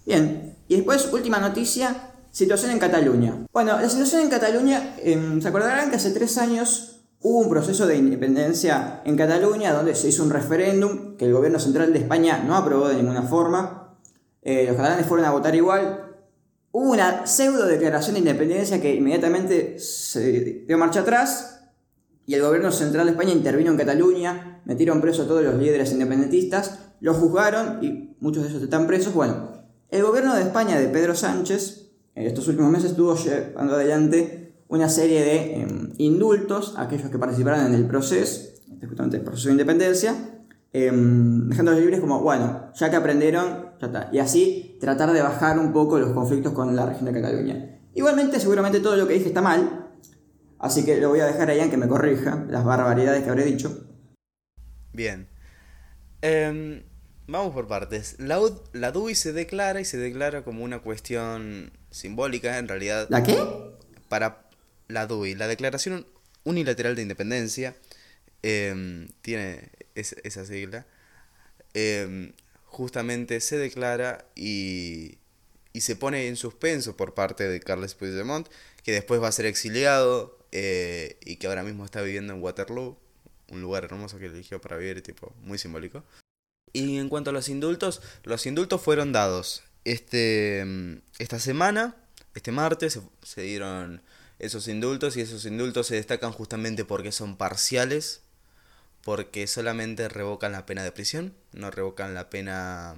Bien, 0.06 0.56
y 0.70 0.76
después, 0.76 1.10
última 1.12 1.40
noticia, 1.40 2.14
situación 2.32 2.72
en 2.72 2.80
Cataluña. 2.80 3.46
Bueno, 3.52 3.80
la 3.80 3.90
situación 3.90 4.22
en 4.22 4.30
Cataluña, 4.30 4.96
em, 5.04 5.42
se 5.42 5.48
acordarán 5.50 5.90
que 5.90 5.98
hace 5.98 6.12
tres 6.12 6.38
años 6.38 6.97
Hubo 7.22 7.40
un 7.40 7.50
proceso 7.50 7.88
de 7.88 7.98
independencia 7.98 9.02
en 9.04 9.18
Cataluña 9.18 9.74
donde 9.74 9.96
se 9.96 10.10
hizo 10.10 10.24
un 10.24 10.30
referéndum 10.30 11.18
que 11.18 11.26
el 11.26 11.34
gobierno 11.34 11.60
central 11.60 11.92
de 11.92 12.00
España 12.00 12.44
no 12.46 12.56
aprobó 12.56 12.88
de 12.88 12.96
ninguna 12.96 13.24
forma. 13.24 13.98
Eh, 14.44 14.66
los 14.68 14.78
catalanes 14.78 15.08
fueron 15.08 15.26
a 15.26 15.32
votar 15.32 15.56
igual. 15.56 16.16
Hubo 16.72 16.92
una 16.92 17.26
pseudo 17.26 17.66
declaración 17.66 18.14
de 18.14 18.20
independencia 18.20 18.80
que 18.80 18.94
inmediatamente 18.94 19.80
se 19.80 20.64
dio 20.68 20.78
marcha 20.78 21.00
atrás 21.00 21.58
y 22.28 22.36
el 22.36 22.42
gobierno 22.44 22.72
central 22.72 23.08
de 23.08 23.14
España 23.14 23.32
intervino 23.32 23.72
en 23.72 23.78
Cataluña, 23.78 24.62
metieron 24.66 25.02
preso 25.02 25.24
a 25.24 25.28
todos 25.28 25.44
los 25.44 25.56
líderes 25.56 25.92
independentistas, 25.92 26.80
los 27.00 27.18
juzgaron 27.18 27.84
y 27.84 28.16
muchos 28.20 28.44
de 28.44 28.50
ellos 28.50 28.62
están 28.62 28.86
presos. 28.86 29.14
Bueno, 29.14 29.54
el 29.90 30.04
gobierno 30.04 30.36
de 30.36 30.44
España 30.44 30.78
de 30.78 30.88
Pedro 30.90 31.16
Sánchez 31.16 31.90
en 32.14 32.28
estos 32.28 32.48
últimos 32.48 32.70
meses 32.72 32.92
estuvo 32.92 33.16
llevando 33.16 33.76
adelante 33.76 34.47
una 34.70 34.90
serie 34.90 35.24
de 35.24 35.62
em, 35.62 35.94
indultos 35.98 36.76
a 36.78 36.84
aquellos 36.84 37.10
que 37.10 37.18
participaron 37.18 37.66
en 37.68 37.74
el 37.74 37.88
proceso, 37.88 38.50
este 38.72 38.88
justamente 38.88 39.18
el 39.18 39.24
proceso 39.24 39.48
de 39.48 39.54
independencia, 39.54 40.16
em, 40.74 41.50
dejándolos 41.50 41.80
libres 41.80 42.00
como, 42.00 42.22
bueno, 42.22 42.72
ya 42.76 42.90
que 42.90 42.96
aprendieron, 42.96 43.72
ya 43.80 43.88
está. 43.88 44.10
Y 44.12 44.20
así 44.20 44.78
tratar 44.80 45.14
de 45.14 45.22
bajar 45.22 45.58
un 45.60 45.72
poco 45.72 46.00
los 46.00 46.12
conflictos 46.12 46.54
con 46.54 46.76
la 46.76 46.86
región 46.86 47.06
de 47.06 47.22
Cataluña. 47.22 47.80
Igualmente, 47.94 48.40
seguramente 48.40 48.80
todo 48.80 48.96
lo 48.96 49.08
que 49.08 49.16
dije 49.16 49.28
está 49.28 49.42
mal, 49.42 49.90
así 50.60 50.84
que 50.86 51.00
lo 51.00 51.10
voy 51.10 51.22
a 51.22 51.26
dejar 51.26 51.50
a 51.50 51.56
Ian 51.56 51.70
que 51.70 51.78
me 51.78 51.88
corrija 51.88 52.46
las 52.50 52.64
barbaridades 52.64 53.24
que 53.24 53.30
habré 53.30 53.46
dicho. 53.46 53.86
Bien. 54.94 55.28
Em, 56.22 56.84
vamos 57.28 57.54
por 57.54 57.68
partes. 57.68 58.16
La, 58.20 58.40
la 58.74 58.92
DUI 58.92 59.16
se 59.16 59.32
declara 59.32 59.80
y 59.80 59.86
se 59.86 59.98
declara 59.98 60.44
como 60.44 60.64
una 60.64 60.80
cuestión 60.80 61.72
simbólica, 61.90 62.58
en 62.58 62.68
realidad. 62.68 63.08
¿La 63.10 63.24
qué? 63.24 63.38
Para 64.10 64.47
la 64.88 65.08
DUI, 65.08 65.36
la 65.36 65.48
Declaración 65.48 66.06
Unilateral 66.44 66.96
de 66.96 67.02
Independencia, 67.02 67.76
em, 68.44 69.08
tiene 69.22 69.70
esa 69.96 70.46
sigla, 70.46 70.86
em, 71.74 72.34
justamente 72.66 73.40
se 73.42 73.58
declara 73.58 74.26
y, 74.36 75.18
y, 75.74 75.82
se 75.82 75.96
pone 75.96 76.28
en 76.28 76.36
suspenso 76.36 76.96
por 76.96 77.14
parte 77.14 77.48
de 77.48 77.60
Carles 77.60 77.96
Puigdemont, 77.96 78.48
que 78.84 78.92
después 78.94 79.22
va 79.22 79.28
a 79.28 79.32
ser 79.32 79.46
exiliado 79.46 80.38
eh, 80.52 81.18
y 81.26 81.38
que 81.38 81.48
ahora 81.48 81.64
mismo 81.64 81.84
está 81.86 82.02
viviendo 82.02 82.34
en 82.34 82.42
Waterloo, 82.42 82.98
un 83.50 83.62
lugar 83.62 83.86
hermoso 83.86 84.20
que 84.20 84.28
eligió 84.28 84.62
para 84.62 84.78
vivir, 84.78 85.02
tipo, 85.02 85.34
muy 85.42 85.58
simbólico. 85.58 86.04
Y 86.74 86.98
en 86.98 87.10
cuanto 87.10 87.32
a 87.32 87.34
los 87.34 87.50
indultos, 87.50 88.02
los 88.24 88.46
indultos 88.46 88.82
fueron 88.82 89.12
dados 89.12 89.64
este, 89.86 90.60
em, 90.60 91.02
esta 91.18 91.40
semana, 91.40 91.96
este 92.36 92.52
martes, 92.52 93.00
se 93.24 93.42
dieron 93.42 94.02
esos 94.40 94.68
indultos 94.68 95.18
y 95.18 95.22
esos 95.22 95.46
indultos 95.46 95.88
se 95.88 95.96
destacan 95.96 96.32
justamente 96.32 96.86
porque 96.86 97.12
son 97.12 97.38
parciales, 97.38 98.22
porque 99.04 99.48
solamente 99.48 100.10
revocan 100.10 100.52
la 100.52 100.66
pena 100.66 100.84
de 100.84 100.92
prisión, 100.92 101.34
no 101.54 101.72
revocan 101.72 102.14
la 102.14 102.30
pena 102.30 102.96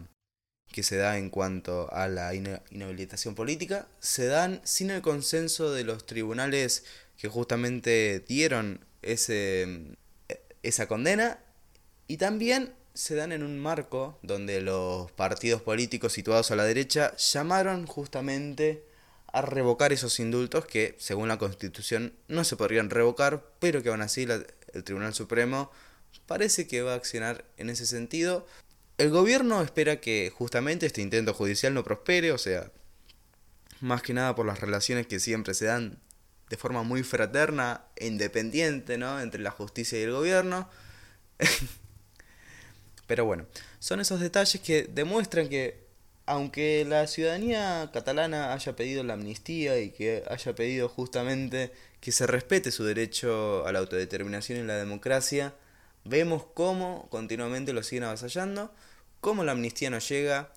que 0.72 0.84
se 0.84 0.98
da 0.98 1.18
en 1.18 1.30
cuanto 1.30 1.92
a 1.94 2.08
la 2.08 2.34
inhabilitación 2.36 3.36
política, 3.36 3.88
se 4.00 4.28
dan 4.28 4.62
sin 4.64 4.92
el 4.92 5.02
consenso 5.02 5.72
de 5.72 5.84
los 5.84 6.06
tribunales 6.06 6.84
que 7.18 7.28
justamente 7.28 8.24
dieron 8.28 8.86
ese, 9.02 9.96
esa 10.64 10.88
condena 10.88 11.40
y 12.08 12.18
también 12.18 12.74
se 12.94 13.16
dan 13.16 13.32
en 13.32 13.44
un 13.44 13.60
marco 13.60 14.20
donde 14.22 14.62
los 14.62 15.12
partidos 15.12 15.62
políticos 15.62 16.14
situados 16.14 16.52
a 16.52 16.56
la 16.56 16.66
derecha 16.66 17.16
llamaron 17.18 17.88
justamente 17.88 18.84
a 19.32 19.42
revocar 19.42 19.94
esos 19.94 20.20
indultos 20.20 20.66
que, 20.66 20.96
según 20.98 21.28
la 21.28 21.38
Constitución, 21.38 22.14
no 22.28 22.44
se 22.44 22.56
podrían 22.56 22.90
revocar, 22.90 23.44
pero 23.60 23.84
que 23.84 23.90
aún 23.90 24.02
así 24.02 24.24
el 24.24 24.84
Tribunal 24.84 25.14
Supremo 25.14 25.72
parece 26.26 26.68
que 26.68 26.82
va 26.82 26.94
a 26.94 26.96
accionar 26.96 27.46
en 27.58 27.70
ese 27.70 27.86
sentido. 27.86 28.46
El 28.98 29.10
gobierno 29.10 29.62
espera 29.62 30.02
que 30.02 30.32
justamente 30.36 30.86
este 30.86 31.02
intento 31.02 31.34
judicial 31.34 31.74
no 31.74 31.84
prospere, 31.84 32.32
o 32.32 32.38
sea, 32.38 32.72
más 33.82 34.02
que 34.02 34.14
nada 34.14 34.36
por 34.36 34.46
las 34.46 34.60
relaciones 34.60 35.08
que 35.08 35.20
siempre 35.20 35.54
se 35.54 35.66
dan 35.66 36.00
de 36.50 36.58
forma 36.58 36.84
muy 36.84 37.04
fraterna 37.04 37.86
e 37.96 38.08
independiente, 38.08 38.98
¿no? 38.98 39.22
Entre 39.22 39.42
la 39.42 39.52
justicia 39.52 40.00
y 40.00 40.04
el 40.04 40.12
gobierno. 40.12 40.70
Pero 43.08 43.26
bueno, 43.26 43.46
son 43.80 44.00
esos 44.00 44.20
detalles 44.20 44.62
que 44.62 44.84
demuestran 44.84 45.48
que 45.50 45.89
aunque 46.30 46.86
la 46.88 47.08
ciudadanía 47.08 47.90
catalana 47.92 48.54
haya 48.54 48.76
pedido 48.76 49.04
la 49.04 49.14
amnistía 49.14 49.80
y 49.80 49.90
que 49.90 50.24
haya 50.30 50.54
pedido 50.54 50.88
justamente 50.88 51.72
que 52.02 52.12
se 52.12 52.28
respete 52.28 52.70
su 52.70 52.84
derecho 52.84 53.66
a 53.66 53.72
la 53.72 53.80
autodeterminación 53.80 54.60
y 54.60 54.64
la 54.64 54.78
democracia, 54.78 55.56
vemos 56.06 56.46
cómo 56.54 57.08
continuamente 57.10 57.74
lo 57.74 57.82
siguen 57.82 58.04
avasallando, 58.04 58.72
cómo 59.22 59.44
la 59.44 59.54
amnistía 59.54 59.90
no 59.90 59.98
llega, 59.98 60.54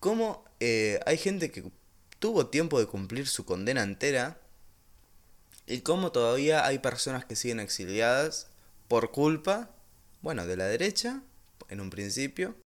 cómo 0.00 0.42
eh, 0.60 0.98
hay 1.04 1.18
gente 1.18 1.50
que 1.50 1.64
tuvo 2.18 2.46
tiempo 2.46 2.80
de 2.80 2.86
cumplir 2.86 3.26
su 3.26 3.44
condena 3.44 3.82
entera 3.82 4.38
y 5.66 5.80
cómo 5.80 6.12
todavía 6.12 6.64
hay 6.64 6.78
personas 6.78 7.26
que 7.26 7.36
siguen 7.36 7.60
exiliadas 7.60 8.46
por 8.88 9.10
culpa, 9.10 9.68
bueno, 10.22 10.46
de 10.46 10.56
la 10.56 10.64
derecha, 10.64 11.20
en 11.68 11.82
un 11.82 11.90
principio, 11.90 12.56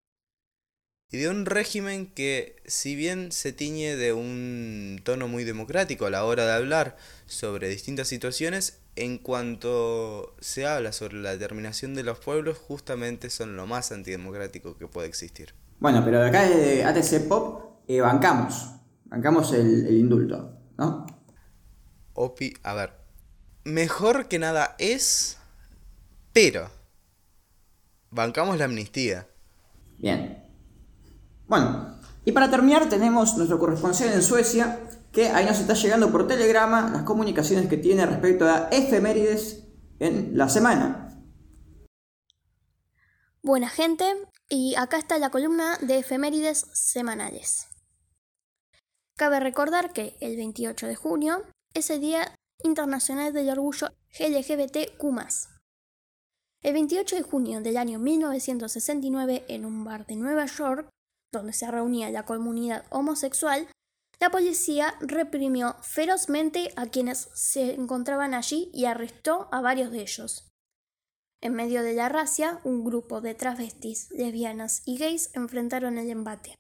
y 1.11 1.19
de 1.19 1.29
un 1.31 1.47
régimen 1.47 2.07
que, 2.07 2.57
si 2.67 2.95
bien 2.95 3.33
se 3.33 3.53
tiñe 3.53 3.97
de 3.97 4.13
un 4.13 5.01
tono 5.05 5.27
muy 5.27 5.45
democrático 5.45 6.07
a 6.07 6.11
la 6.11 6.25
hora 6.25 6.45
de 6.45 6.53
hablar 6.53 6.97
sobre 7.27 7.69
distintas 7.69 8.09
situaciones, 8.09 8.81
en 8.95 9.17
cuanto 9.17 10.35
se 10.41 10.67
habla 10.67 10.93
sobre 10.93 11.17
la 11.19 11.31
determinación 11.31 11.95
de 11.95 12.03
los 12.03 12.19
pueblos, 12.19 12.59
justamente 12.59 13.31
son 13.31 13.57
lo 13.57 13.67
más 13.67 13.91
antidemocrático 13.91 14.77
que 14.77 14.87
puede 14.87 15.09
existir. 15.09 15.55
Bueno, 15.81 16.05
pero 16.05 16.21
de 16.21 16.29
acá 16.29 16.47
de 16.47 16.85
ATC 16.85 17.27
Pop 17.27 17.81
eh, 17.89 18.01
bancamos, 18.01 18.73
bancamos 19.07 19.53
el, 19.55 19.87
el 19.87 19.97
indulto, 19.97 20.59
¿no? 20.77 21.07
Opi, 22.13 22.53
a 22.65 22.75
ver, 22.75 22.93
mejor 23.65 24.29
que 24.29 24.39
nada 24.39 24.75
es, 24.79 25.39
pero 26.35 26.69
bancamos 28.11 28.59
la 28.59 28.67
amnistía. 28.67 29.27
Bien. 29.99 30.48
Bueno, 31.49 31.99
y 32.27 32.33
para 32.33 32.51
terminar 32.51 32.91
tenemos 32.91 33.37
nuestro 33.37 33.59
corresponsal 33.59 34.13
en 34.13 34.23
Suecia, 34.23 34.81
que 35.13 35.31
ahí 35.31 35.47
nos 35.47 35.59
está 35.59 35.73
llegando 35.73 36.13
por 36.13 36.29
telegrama 36.29 36.91
las 36.91 37.03
comunicaciones 37.05 37.69
que 37.69 37.79
tiene 37.79 38.05
respecto 38.05 38.45
a 38.45 38.69
efemérides 38.71 39.65
en 39.99 40.37
la 40.37 40.51
semana. 40.51 41.25
Buena 43.43 43.71
gente, 43.71 44.05
y 44.51 44.75
acá 44.75 44.99
está 44.99 45.19
la 45.19 45.31
columna 45.31 45.79
de 45.81 45.99
efemérides 45.99 46.67
semanales. 46.75 47.67
Cabe 49.17 49.41
recordar 49.41 49.95
que 49.95 50.17
el 50.21 50.37
28 50.37 50.87
de 50.87 50.97
junio 50.97 51.43
es 51.73 51.89
el 51.89 52.01
Día 52.01 52.35
Internacional 52.63 53.33
del 53.33 53.49
Orgullo 53.51 53.89
LGBTQ. 54.21 55.03
El 56.63 56.75
28 56.75 57.17
de 57.17 57.23
junio 57.23 57.61
del 57.63 57.79
año 57.79 57.99
1969, 57.99 59.47
en 59.49 59.65
un 59.65 59.85
bar 59.85 60.05
de 60.07 60.17
Nueva 60.17 60.45
York, 60.45 60.91
donde 61.33 61.53
se 61.53 61.71
reunía 61.71 62.11
la 62.11 62.25
comunidad 62.25 62.85
homosexual, 62.91 63.69
la 64.21 64.31
policía 64.31 64.95
reprimió 65.01 65.77
ferozmente 65.83 66.73
a 66.77 66.87
quienes 66.87 67.29
se 67.35 67.75
encontraban 67.75 68.35
allí 68.35 68.71
y 68.75 68.87
arrestó 68.87 69.49
a 69.53 69.61
varios 69.61 69.93
de 69.93 70.01
ellos. 70.01 70.51
En 71.41 71.55
medio 71.55 71.83
de 71.83 71.95
la 71.95 72.09
racia, 72.09 72.61
un 72.65 72.85
grupo 72.85 73.21
de 73.21 73.35
travestis, 73.35 74.11
lesbianas 74.11 74.83
y 74.87 74.99
gays 74.99 75.31
enfrentaron 75.35 75.99
el 75.99 76.11
embate. 76.11 76.57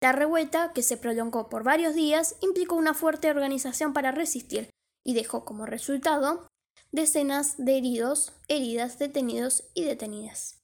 La 0.00 0.12
revuelta, 0.12 0.72
que 0.72 0.82
se 0.82 0.96
prolongó 0.96 1.48
por 1.48 1.62
varios 1.62 1.94
días, 1.94 2.36
implicó 2.40 2.74
una 2.74 2.94
fuerte 2.94 3.30
organización 3.30 3.92
para 3.92 4.10
resistir 4.10 4.70
y 5.04 5.14
dejó 5.14 5.44
como 5.44 5.66
resultado 5.66 6.48
decenas 6.90 7.56
de 7.58 7.78
heridos, 7.78 8.32
heridas, 8.48 8.98
detenidos 8.98 9.70
y 9.74 9.84
detenidas. 9.84 10.60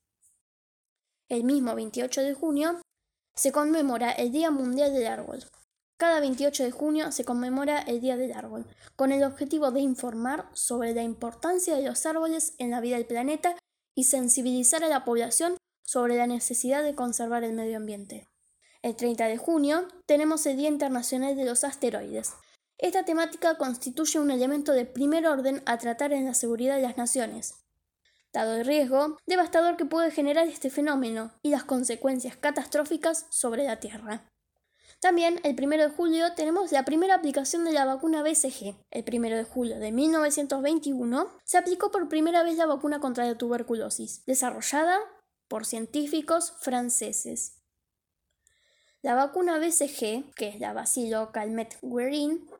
El 1.29 1.45
mismo 1.45 1.75
28 1.75 2.23
de 2.23 2.35
junio 2.35 2.81
se 3.37 3.53
conmemora 3.53 4.11
el 4.11 4.33
Día 4.33 4.51
Mundial 4.51 4.93
del 4.93 5.07
Árbol. 5.07 5.45
Cada 5.99 6.21
28 6.21 6.65
de 6.65 6.71
junio 6.71 7.13
se 7.13 7.25
conmemora 7.25 7.79
el 7.81 8.01
Día 8.01 8.17
del 8.17 8.33
Árbol, 8.33 8.67
con 8.97 9.13
el 9.13 9.23
objetivo 9.23 9.71
de 9.71 9.81
informar 9.81 10.49
sobre 10.53 10.95
la 10.95 11.03
importancia 11.03 11.77
de 11.77 11.83
los 11.83 12.05
árboles 12.07 12.55
en 12.59 12.71
la 12.71 12.81
vida 12.81 12.97
del 12.97 13.07
planeta 13.07 13.57
y 13.95 14.05
sensibilizar 14.05 14.85
a 14.85 14.89
la 14.89 15.05
población 15.05 15.57
sobre 15.85 16.17
la 16.17 16.27
necesidad 16.27 16.83
de 16.83 16.95
conservar 16.95 17.45
el 17.45 17.53
medio 17.53 17.77
ambiente. 17.77 18.27
El 18.83 18.97
30 18.97 19.27
de 19.27 19.37
junio 19.39 19.89
tenemos 20.07 20.45
el 20.47 20.57
Día 20.57 20.69
Internacional 20.69 21.37
de 21.37 21.45
los 21.45 21.65
Asteroides, 21.65 22.33
esta 22.79 23.05
temática 23.05 23.57
constituye 23.57 24.21
un 24.21 24.31
elemento 24.31 24.73
de 24.73 24.85
primer 24.85 25.27
orden 25.27 25.63
a 25.65 25.79
tratar 25.79 26.13
en 26.13 26.27
la 26.27 26.35
seguridad 26.35 26.77
de 26.77 26.83
las 26.83 26.99
naciones, 26.99 27.55
dado 28.37 28.55
el 28.55 28.67
riesgo 28.67 29.17
devastador 29.27 29.79
que 29.79 29.87
puede 29.87 30.11
generar 30.11 30.47
este 30.47 30.69
fenómeno 30.69 31.33
y 31.43 31.49
las 31.49 31.65
consecuencias 31.65 32.37
catastróficas 32.37 33.27
sobre 33.31 33.65
la 33.65 33.81
Tierra. 33.81 34.31
También 35.01 35.41
el 35.43 35.57
1 35.59 35.77
de 35.77 35.89
julio 35.89 36.35
tenemos 36.35 36.71
la 36.71 36.85
primera 36.85 37.15
aplicación 37.15 37.65
de 37.65 37.73
la 37.73 37.87
vacuna 37.87 38.23
BCG. 38.23 38.77
El 38.91 39.05
1 39.11 39.37
de 39.37 39.45
julio 39.45 39.79
de 39.79 39.91
1921 39.91 41.31
se 41.45 41.57
aplicó 41.57 41.91
por 41.91 42.09
primera 42.09 42.43
vez 42.43 42.57
la 42.57 42.67
vacuna 42.67 43.01
contra 43.01 43.25
la 43.25 43.39
tuberculosis, 43.39 44.23
desarrollada 44.27 44.99
por 45.49 45.65
científicos 45.65 46.53
franceses. 46.61 47.63
La 49.01 49.15
vacuna 49.15 49.59
BCG, 49.59 50.35
que 50.35 50.49
es 50.49 50.61
la 50.61 50.75
Bacilo 50.75 51.33
Calmet 51.33 51.79
Guerin, 51.81 52.51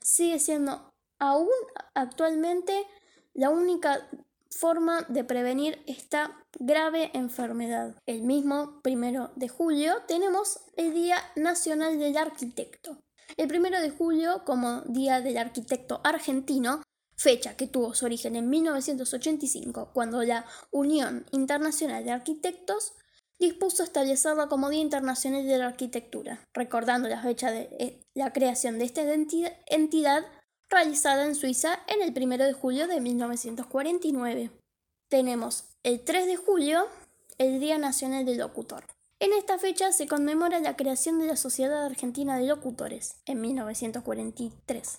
sigue 0.00 0.38
siendo 0.38 0.92
aún 1.18 1.48
actualmente 1.94 2.86
la 3.32 3.48
única 3.48 4.06
forma 4.54 5.02
de 5.08 5.24
prevenir 5.24 5.82
esta 5.86 6.38
grave 6.58 7.10
enfermedad. 7.14 7.94
El 8.06 8.22
mismo 8.22 8.80
primero 8.82 9.32
de 9.36 9.48
julio 9.48 9.94
tenemos 10.06 10.60
el 10.76 10.94
Día 10.94 11.16
Nacional 11.36 11.98
del 11.98 12.16
Arquitecto. 12.16 12.98
El 13.36 13.48
primero 13.48 13.80
de 13.80 13.90
julio, 13.90 14.42
como 14.44 14.82
Día 14.82 15.20
del 15.20 15.38
Arquitecto 15.38 16.00
Argentino, 16.04 16.82
fecha 17.16 17.56
que 17.56 17.66
tuvo 17.66 17.94
su 17.94 18.04
origen 18.04 18.36
en 18.36 18.48
1985, 18.48 19.90
cuando 19.92 20.22
la 20.22 20.44
Unión 20.70 21.26
Internacional 21.32 22.04
de 22.04 22.12
Arquitectos 22.12 22.92
dispuso 23.38 23.82
establecerla 23.82 24.46
como 24.46 24.70
Día 24.70 24.80
Internacional 24.80 25.46
de 25.46 25.58
la 25.58 25.66
Arquitectura, 25.66 26.46
recordando 26.52 27.08
la 27.08 27.22
fecha 27.22 27.50
de 27.50 27.68
eh, 27.78 28.00
la 28.14 28.32
creación 28.32 28.78
de 28.78 28.84
esta 28.84 29.02
entidad 29.66 30.24
realizada 30.74 31.24
en 31.24 31.36
Suiza 31.36 31.78
en 31.86 32.02
el 32.02 32.12
1 32.20 32.44
de 32.44 32.52
julio 32.52 32.88
de 32.88 33.00
1949. 33.00 34.50
Tenemos 35.08 35.66
el 35.84 36.02
3 36.02 36.26
de 36.26 36.36
julio, 36.36 36.88
el 37.38 37.60
Día 37.60 37.78
Nacional 37.78 38.24
del 38.24 38.38
Locutor. 38.38 38.84
En 39.20 39.32
esta 39.32 39.56
fecha 39.56 39.92
se 39.92 40.08
conmemora 40.08 40.58
la 40.58 40.74
creación 40.74 41.20
de 41.20 41.26
la 41.26 41.36
Sociedad 41.36 41.86
Argentina 41.86 42.36
de 42.36 42.48
Locutores, 42.48 43.18
en 43.24 43.40
1943. 43.40 44.98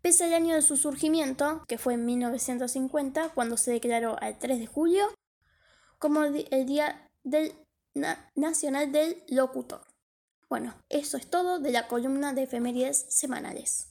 Pese 0.00 0.24
al 0.24 0.34
año 0.34 0.54
de 0.54 0.62
su 0.62 0.76
surgimiento, 0.76 1.64
que 1.66 1.78
fue 1.78 1.94
en 1.94 2.06
1950, 2.06 3.30
cuando 3.30 3.56
se 3.56 3.72
declaró 3.72 4.16
al 4.22 4.38
3 4.38 4.60
de 4.60 4.66
julio 4.66 5.04
como 5.98 6.22
el 6.22 6.66
Día 6.66 7.10
del 7.24 7.54
Nacional 8.36 8.92
del 8.92 9.24
Locutor. 9.26 9.80
Bueno, 10.48 10.76
eso 10.88 11.16
es 11.16 11.28
todo 11.28 11.58
de 11.58 11.72
la 11.72 11.88
columna 11.88 12.32
de 12.32 12.44
efemérides 12.44 13.06
semanales. 13.08 13.88